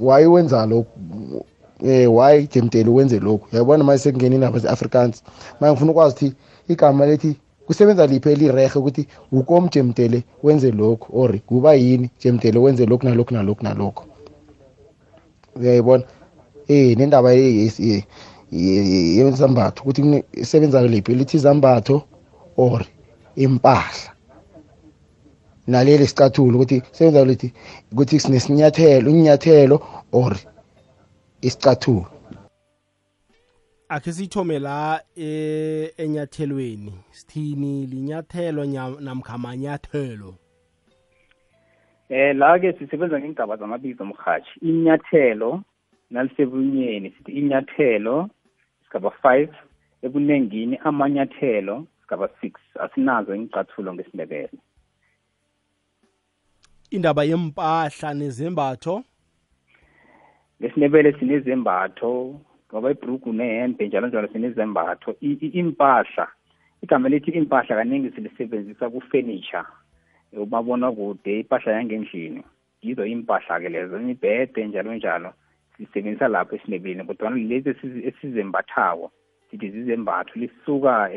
[0.00, 1.44] why wenza lokhu
[1.84, 5.22] eh why jemdele wenze lokhu yabona manje sekungena indaba ze-afrikaans
[5.60, 6.36] manje ngifuna ukwazi ukuthi
[6.68, 13.04] igama lethi kusebenza liphi elirehe ukuthi ukomjemdele wenze lokhu or kuba yini jemdele wenze lokhu
[13.06, 14.04] nalokhu nalokhu nalokhu
[15.56, 16.04] uyayibona
[16.68, 17.32] eh nendaba
[18.52, 22.02] yezambatho ukuthi isebenza liphi lithi izambatho
[22.56, 22.84] or
[23.36, 24.15] impahla
[25.66, 27.52] naleli sicathulo ukuthi sebenza lithi
[27.92, 29.76] ukuthi sinesinyathelo inyathelo
[30.12, 30.32] or
[31.42, 32.06] isicathulo.
[33.88, 38.64] Akhe sithome la e, enyathelweni sithini linyathelo
[39.00, 40.34] namkha manyathelo?
[42.08, 45.62] Eh la ke sisebenza ngengaba zamabizo mhathi inyathelo
[46.10, 48.30] nalisebunyeni sithi inyathelo
[48.84, 49.48] sigaba 5
[50.02, 54.58] ebunengini amanyathelo sigaba 6 asinazo ingicathulo ngesindebele.
[56.96, 59.04] Indaba yempahla nezembatho?
[60.60, 65.16] Ngesindebele sinezembatho ngoba ibhrugu nehembe njalo njalo sinezembatho.
[65.60, 66.28] Impahla
[66.82, 69.64] igama lithi impahla kaningi silisebenzisa ku-furniture
[70.32, 72.42] umabona kude impahla yangendlini.
[72.82, 75.32] Yizo impahla-ke lezo imibhede njalo njalo
[75.76, 77.70] sisebenzisa lapho esindebeleni kodwana lezi
[78.08, 79.12] esizembathako
[79.50, 81.10] sithi zizembatho lisuka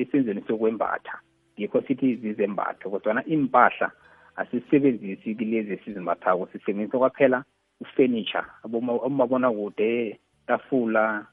[0.00, 1.18] esenzweni sokwembatha
[1.58, 3.90] ngikho sithi zizembatho kodwana impahla
[4.36, 7.44] asisebenzisi kilezi esizimathako sisebenzisa kwaphela
[7.80, 11.26] ufurniture abomabona kude tafula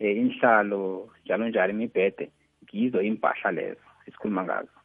[0.00, 2.30] um inhlalo njalo njalo imibhede
[2.64, 4.78] ngizo impahla lezo esikhuluma ngazo.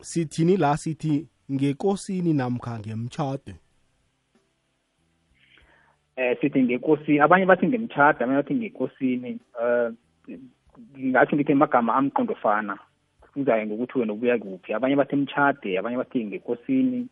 [0.00, 3.54] Sithini la sithi ngekosini namkha ngemtshade
[6.16, 9.40] eh sithi ngekosi abanye bathi ngemtshade abanye bathi ngekosini.
[9.62, 9.92] Eh
[10.98, 12.34] ngingathi ngithi magama amqondo
[13.38, 14.74] fana kuzayo ngokuthi wena ubuya kuphi?
[14.74, 17.08] Abanye bathi emtshade abanye bathi ngekosini.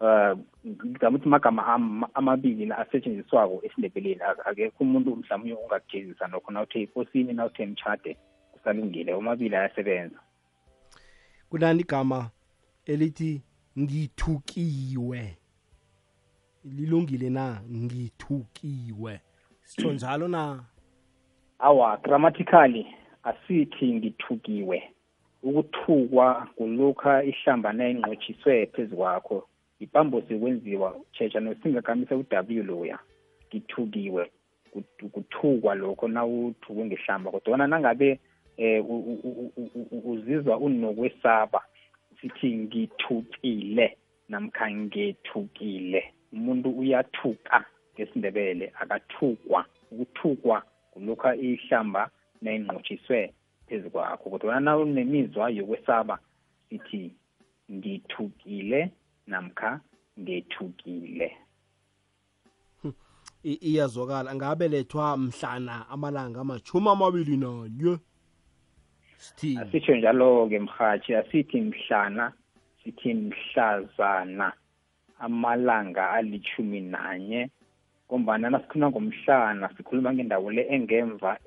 [0.00, 7.62] Uh ngizama ukuthi amagama amabili asetshenziswako esindebeleni akekho umuntu mhlawumbe ungakujezisa nokho nawuthe ikosini nawuthe
[7.62, 8.16] emtshade
[8.52, 9.14] kusalungile.
[9.14, 10.18] Omabili ayasebenza.
[11.50, 12.30] Kunani igama
[12.86, 13.42] elithi
[13.78, 15.36] ngithukiwe?
[16.64, 17.60] Lilungile na?
[17.70, 19.20] Ngithukiwe.
[19.62, 20.64] Sitsho njalo na?
[21.58, 22.86] Awa grammatically
[23.22, 24.82] asithi ngithukiwe.
[25.42, 29.48] Ukuthukwa kulokha ihlamba nayingqotshiswe phezu kwakho
[29.80, 32.98] ipambosi kwenziwa tshetsha nosingakamisa u-w loya
[33.48, 34.30] ngithukiwe
[35.12, 37.30] kuthukwa lokho nawuthukwe ngehlamba.
[37.30, 38.18] Kodwana nangabe
[38.56, 38.84] eh
[40.04, 41.62] uzizwa unokwesaba
[42.20, 43.96] sithi ngithukile
[44.28, 47.64] namkha ngethukile umuntu uyathuka
[47.94, 49.64] ngesindebele akathukwa.
[49.90, 52.10] Ukuthukwa kulokha ihlamba
[52.42, 53.32] nayingqotshiswe
[53.70, 56.18] phezu kwakho kodwa na unemizwa yokwesaba
[56.68, 57.14] sithi
[57.72, 58.90] ngithukile
[59.26, 59.80] namkha
[60.20, 61.36] ngethukile.
[63.42, 64.34] Iyazwakala.
[64.34, 67.98] Ngabelethwa mhlana amalanga amachumi amabili nanye?
[69.16, 72.32] Sithi asitsho njalo-ke mhathi asithi mhlana
[72.84, 74.52] sithi mhlazana
[75.18, 77.50] amalanga alithumi nanye
[78.06, 81.38] ngombana nasikhuluma ngomhlana sikhuluma ngendawo le engemva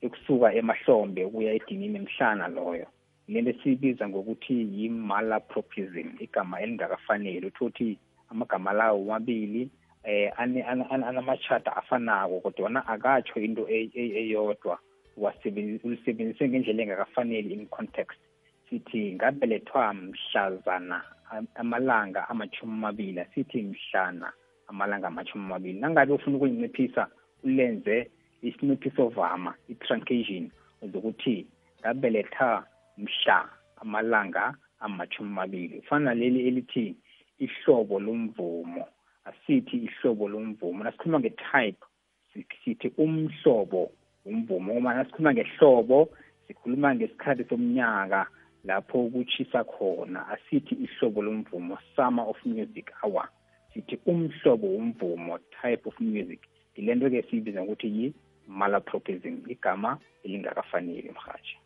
[0.00, 2.86] ekusuka emahlombe ukuya edinini emhlana loyo.
[3.28, 7.98] Lento siyibiza ngokuthi yi-malapropism igama elingakafanele utho ukuthi
[8.30, 9.70] amagama lawo womabili
[10.04, 14.78] eh anamachata afanako kodwana akatsho into eyodwa.
[15.16, 18.18] Ulisebenzise ngendlela engakafanele in context.
[18.70, 21.02] Sithi ngabelethwa mhlazana
[21.54, 24.32] amalanga amachumi amabili asithi mhlana
[24.68, 25.80] amalanga amachumi amabili.
[25.80, 27.08] Nangabe ufuna ukulinciphisa
[27.44, 28.10] ulenze
[28.42, 30.50] isinciphiso vama i-truncation
[30.82, 31.46] uzokuthi
[31.80, 32.64] ngabeletha
[32.98, 35.80] mhla amalanga amachumi amabili.
[35.80, 36.96] Kufana leli elithi
[37.38, 38.86] ihlobo lomvumo
[39.24, 40.84] asithi ihlobo lomvumo.
[40.84, 41.82] Nasikhuluma nge-type
[42.64, 43.90] sithi umhlobo
[44.26, 46.08] umvumo uma nasikhuluma ngehlobo
[46.46, 48.26] sikhuluma ngesikhathi somnyaka
[48.64, 50.28] lapho kuchisa khona.
[50.28, 53.28] Asithi ihlobo lomvumo summer of music hour
[53.74, 56.40] sithi umhlobo womvumo type of music.
[56.74, 58.14] Ilento-ke siyibiza ngokuthi
[58.48, 61.56] yi-malapropism igama elingakafaneli mhathi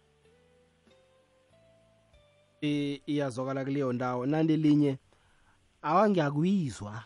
[3.06, 4.26] iyazwakala kuleyo ndawo.
[4.26, 4.98] Nandi linye
[5.82, 7.04] awa ngiyakuyizwa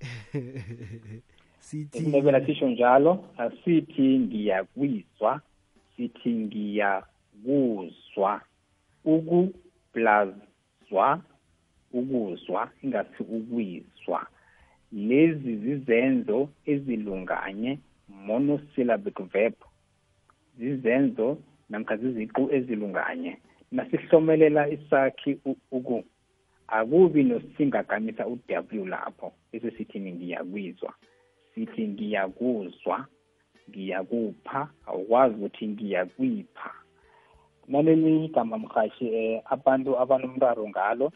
[1.66, 5.40] sithi isindebela sisho njalo asithi ngiyakwizwa
[5.96, 7.20] sithi ngiyakuzwa.
[9.04, 10.40] Ukublazwa
[11.92, 14.26] ukuzwa ingasi ukwizwa
[14.92, 17.78] lezi zizenzo ezilunganye
[18.08, 19.54] monosyllabic verb.
[20.58, 21.38] Zizenzo
[21.68, 23.38] namkha ziziqu ezilunganye.
[23.72, 26.04] Nasihlomelela isakhi uku
[26.68, 30.94] akubi nosingakamisa u-w lapho bese sithini ngiyakwizwa.
[31.54, 33.06] Sithi ngiyakuzwa
[33.70, 36.70] ngiyakupha awukwazi ukuthi ngiyakwipha.
[37.68, 41.12] Naleli igama mhashi eh abantu abanomraro ngalo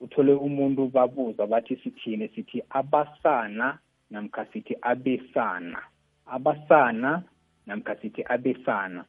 [0.00, 2.28] uthole umuntu babuza bathi sithini?
[2.28, 3.78] Sithi abasana
[4.10, 5.82] namkha sithi abesana.
[6.26, 7.22] Abasana
[7.66, 9.04] namkha sithi abesana.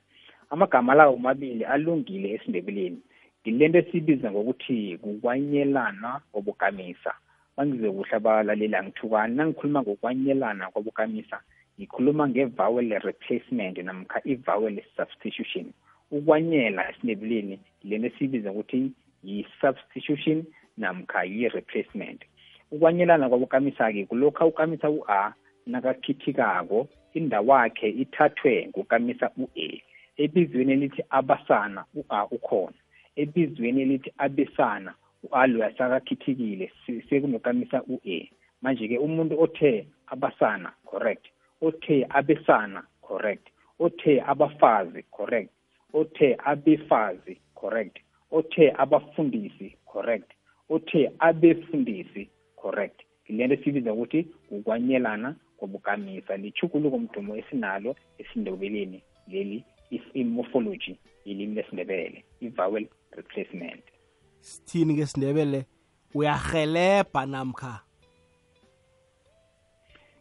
[0.49, 3.01] Amagama lawo omabili alungile esindebeleni.
[3.41, 7.13] Ngilento esibiza ngokuthi kukwanyelana kobukamisa.
[7.57, 11.38] Bangize kuhle abalaleli angithukani nangikhuluma ngokwanyelana kobukamisa
[11.80, 15.74] ngikhuluma nge-vowel replacement namkha i-vowel substitution.
[16.11, 18.91] Ukwanyela esindebeleni lento esibiza ukuthi
[19.24, 20.45] yi-substitution
[20.78, 22.22] namkha yi-replacement.
[22.72, 25.34] Ukwanyelana kwabukamisa-ke kulokhu ukamisa u-a
[25.68, 29.68] nakakhithikako indawakhe ithathwe ngukamisa u-a.
[30.18, 32.80] Ebizweni elithi abasana u-a ukhona.
[33.15, 34.93] Ebizweni elithi abesana
[35.24, 36.72] u-a loya sakakhithikile
[37.09, 38.18] sekunokamisa u-a.
[38.61, 41.26] Manje-ke umuntu othe abasana correct.
[41.61, 43.47] Othe abesana correct.
[43.80, 45.51] Othe abafazi correct.
[45.93, 47.97] Othe abefazi correct.
[48.32, 50.32] Othe abafundisi correct.
[50.70, 53.01] Othe abefundisi correct.
[53.30, 59.64] Lento sibiza ukuthi ukwanyelana kobukamisa lichukuluko mdumo esinalo esindebeleni leli
[60.14, 60.95] i-morphology
[61.26, 63.84] ilimi lesindebele i-vowel replacement.
[64.39, 65.66] Sithini ke sindebele?
[66.14, 67.82] Uyahelebha namkha?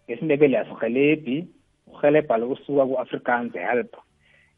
[0.08, 1.46] Ngesindebele asihelebhi
[1.86, 3.96] uhelebha lokusuka ku-afrikaans help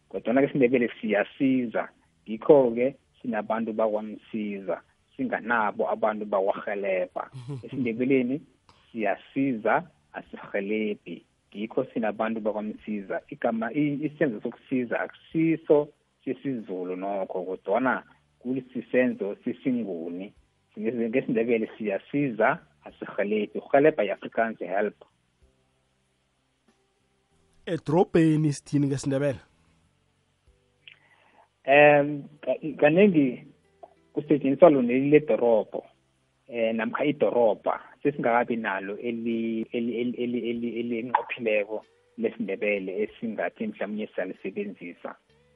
[0.08, 1.88] kodwana-ke isindebele siyasiza.
[2.24, 4.80] Ngikho-ke sinabantu bakwamsiza
[5.16, 7.30] singanabo abantu bakwahelebha
[7.64, 8.40] esindebeleni
[8.92, 9.82] siyasiza
[10.12, 11.24] asihelebhi.
[11.56, 13.20] Ngikho sinabantu bakwamsiza.
[13.28, 15.88] Igama i- isenzo sokusiza akusiso
[16.24, 18.02] sesizulu nokho kodwana
[18.38, 20.32] kusisenzo sesinguni.
[20.78, 23.58] Ngesi- ngesindebele siyasiza asihelebhi.
[23.58, 24.94] Uhelebha yi-afrikaans help.
[27.66, 29.38] Edrobheni sithini ngesindebele?
[31.66, 32.22] Um
[32.76, 33.44] kaningi
[34.12, 35.84] kusetshenziswa lona leli ledorobho.
[36.48, 41.84] Eh namkha idorobha sesingakabi nalo eli- eli- eli- eli- eli- elinqophileko
[42.18, 45.10] lesindebele esingathi mhlawumbe siyalisebenzisa.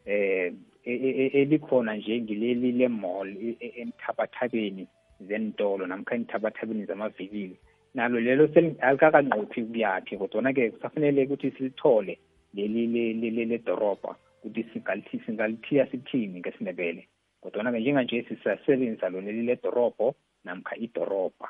[0.07, 0.53] Eh
[0.84, 3.30] e- e- e- elikhona nje ngileli le-mall
[3.61, 4.86] emthabathabeni
[5.20, 7.57] zentolo namkha emthabathabeni zamavikili.
[7.95, 8.49] Nalo lelo
[8.80, 12.18] alikakanqophi ukuyaphi kodwana-ke kusafanele ukuthi silithole
[12.55, 17.07] leli le- le- le- ledorobha ukuthi singalithi- singalithiya sithini ngesindebele.
[17.40, 20.14] Kodwana-ke njenganje sisasebenzisa lona leli ledorobho
[20.45, 21.49] namkha idorobha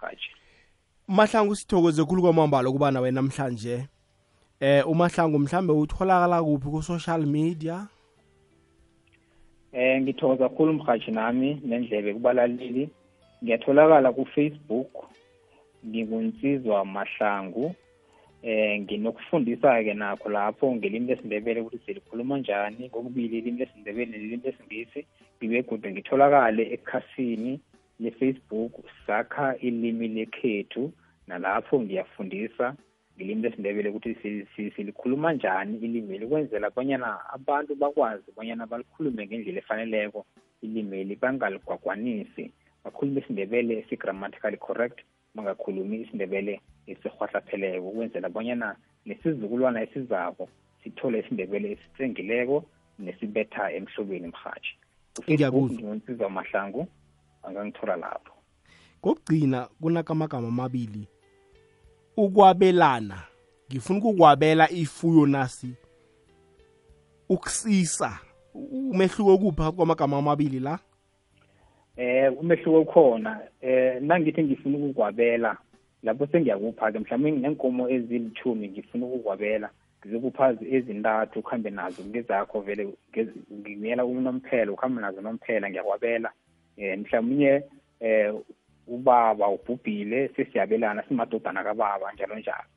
[0.00, 0.30] haji
[1.08, 3.88] mahlangu sithokoze khulu kwamambala ukuba nawe namhlanje.
[4.60, 7.86] Eh umahlangu mhlambe utholakala kuphi ku-social media?
[9.72, 12.90] Eh ngithokoza kakhulu mhathi nami nendlebe kubalaleli.
[13.44, 14.90] Ngiyatholakala ku-facebook
[15.86, 17.74] ngingunsizwa mahlangu.
[18.42, 25.06] Eh nginokufundisa ke nakho lapho ngelimi lesindebele ukuthi silikhuluma njani kokubili ilimi lesindebele nelimi lesingisi
[25.38, 27.60] ngibegude ngitholakale ekhasini.
[28.02, 28.72] Le-facebook
[29.06, 30.92] sakha ilimi lekhethu
[31.26, 32.74] nalapho ngiyafundisa
[33.16, 39.58] ngilimi lesindebele ukuthi si- si- silikhuluma njani ilimeli ukwenzela bonyana abantu bakwazi bonyana balikhulume ngendlela
[39.58, 40.26] efaneleko
[40.62, 42.50] ilimeli bangaligwagwanisi
[42.84, 44.98] bakhulume isindebele esi-grammatically correct
[45.34, 48.76] bangakhulumi isindebele esirhwahlapheleko ukwenzela bonyana
[49.06, 50.48] nesizukulwana esizako
[50.82, 52.64] sithole isindebele esitsengileko
[52.98, 54.76] nesibetha emhlobeni mhatshi
[55.30, 56.30] Ngiyakuzwa.
[56.30, 56.86] mahlangu
[57.42, 58.32] angangithola lapho.
[59.00, 61.08] Kokugcina kunakamagama amabili
[62.16, 63.22] ukwabelana.
[63.70, 65.68] Ngifuna ukukwabela ifuyo nasi
[67.28, 68.18] ukusisa
[68.54, 70.78] umehluko kuphi phakathi kwamagama amabili la?
[71.96, 75.56] Eh umehluko ukhona eh nangithi ngifuna ukukwabela
[76.02, 79.70] lapho sengiyakupha ke mhlawumbe nenkomo ezilithumi ngifuna ukukwabela
[80.00, 86.32] ngizokupha ezintathu ukuhambe nazo ngezakho vele ngez- ngimela unomphela ukuhambe nazo nomphela ngiyakwabela.
[86.76, 87.62] Eh mhlawumnye
[88.00, 88.34] eh
[88.86, 92.68] ubaba ubhubhile sesiyabelana simadodana kababa njalo njalo.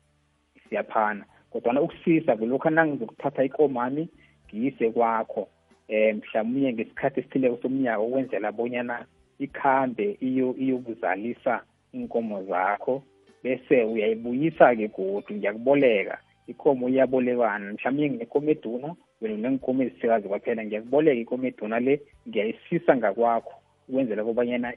[0.68, 1.24] Siyaphana.
[1.50, 4.08] Kodwana ukusisa kulokhu nangizokuthatha ikomami
[4.46, 5.48] ngiyise kwakho.
[5.88, 9.06] Eh mhlawumnye ngesikhathi esithileko somnyaka ukwenzela bonyana
[9.38, 13.02] ikhambe iyo iyokuzalisa inkomo zakho.
[13.42, 16.18] Bese uyayibuyisa-ke godu ngiyakuboleka.
[16.46, 17.72] Ikomo iyabolekana.
[17.72, 23.54] Mhlawumbe nginenkomo eduna wena unenkomo ezisikazi kwaphela ngiyakuboleka ikomo eduna le ngiyayisisa ngakwakho.
[23.88, 24.74] Ukwenzela kobanyana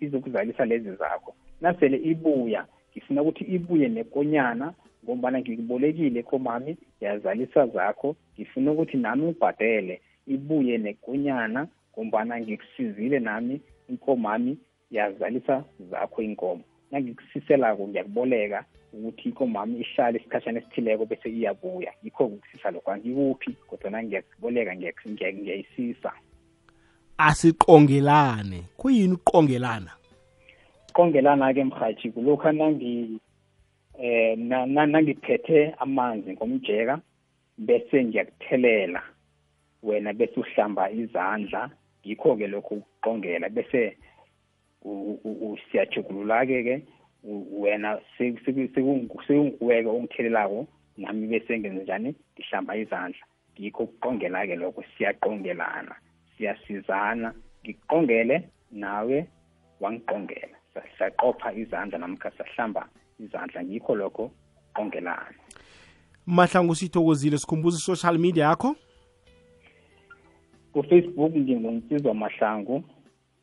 [0.00, 1.34] izokuzalisa lezi zakho.
[1.60, 8.16] Nasele ibuya ngifuna ukuthi ibuye nekonyana ngombana ngikubolekile komami yazalisa zakho.
[8.34, 14.58] Ngifuna ukuthi nami ngibhadele ibuye nekonyana ngombana ngikusizile nami inkomami
[14.90, 21.92] yazalisa zakho inkomo nangikusiselako ngiyakuboleka ukuthi ikomami ihlale isikhashana esithileko bese iyabuya.
[22.02, 22.90] Yikho ngikusisa lokho.
[22.90, 26.12] Angikuphi kodwana ngiyakuboleka ngiyak- ngiyak- ngiyayisisa
[27.18, 28.62] asiqongelane.
[28.76, 29.90] Kuyini ukuqongelana?
[30.92, 33.20] Kongelana-ke mhathi kulokhu nangi
[33.98, 37.00] eh na- na- nangiphethe amanzi ngomjeka
[37.58, 39.02] bese ngiyakuthelela
[39.82, 41.70] wena bese uhlamba izandla.
[42.04, 43.96] Yikho-ke lokho ukuqongela bese
[45.70, 46.82] siyajugulula-ke ke
[47.24, 50.66] wena se- seku- sekungu- sekunguwe-ke ongithelelako
[50.98, 52.14] nami bese ngenze njani?
[52.34, 53.24] Ngihlamba izandla.
[53.60, 55.94] Ngikho ukuqongela-ke lokho siyaqongelana.
[56.38, 59.26] Siyasizana ngiqongele nawe
[59.80, 62.88] wangiqongela Sa- saqopha izandla namkha sahlamba
[63.20, 64.30] izandla ngikho lokho
[64.74, 65.34] qongelana.
[66.26, 67.38] Mahlangu sithokozile.
[67.38, 68.76] Sikhumbuza i-social media yakho.
[70.72, 72.84] Kufacebook ngingunsizwa mahlangu.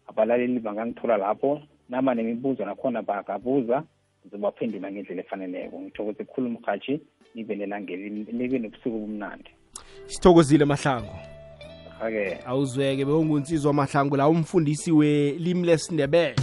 [0.07, 1.61] Abalaleli bangangithola lapho.
[1.89, 3.83] Nama nemibuzo nakhona bangabuza.
[4.25, 5.79] Ngizobaphendula ngendlela efaneleko.
[5.81, 6.99] Ngithokoze khulu mhathi
[7.35, 9.51] nibe nelangeli nibe nobusuku obumnandi.
[10.07, 11.30] Sithokozile mahlangu
[12.01, 12.37] ake.
[12.45, 16.35] Awuzweke bewungunsizwa mahlangu la umfundisi welimi lesindebele.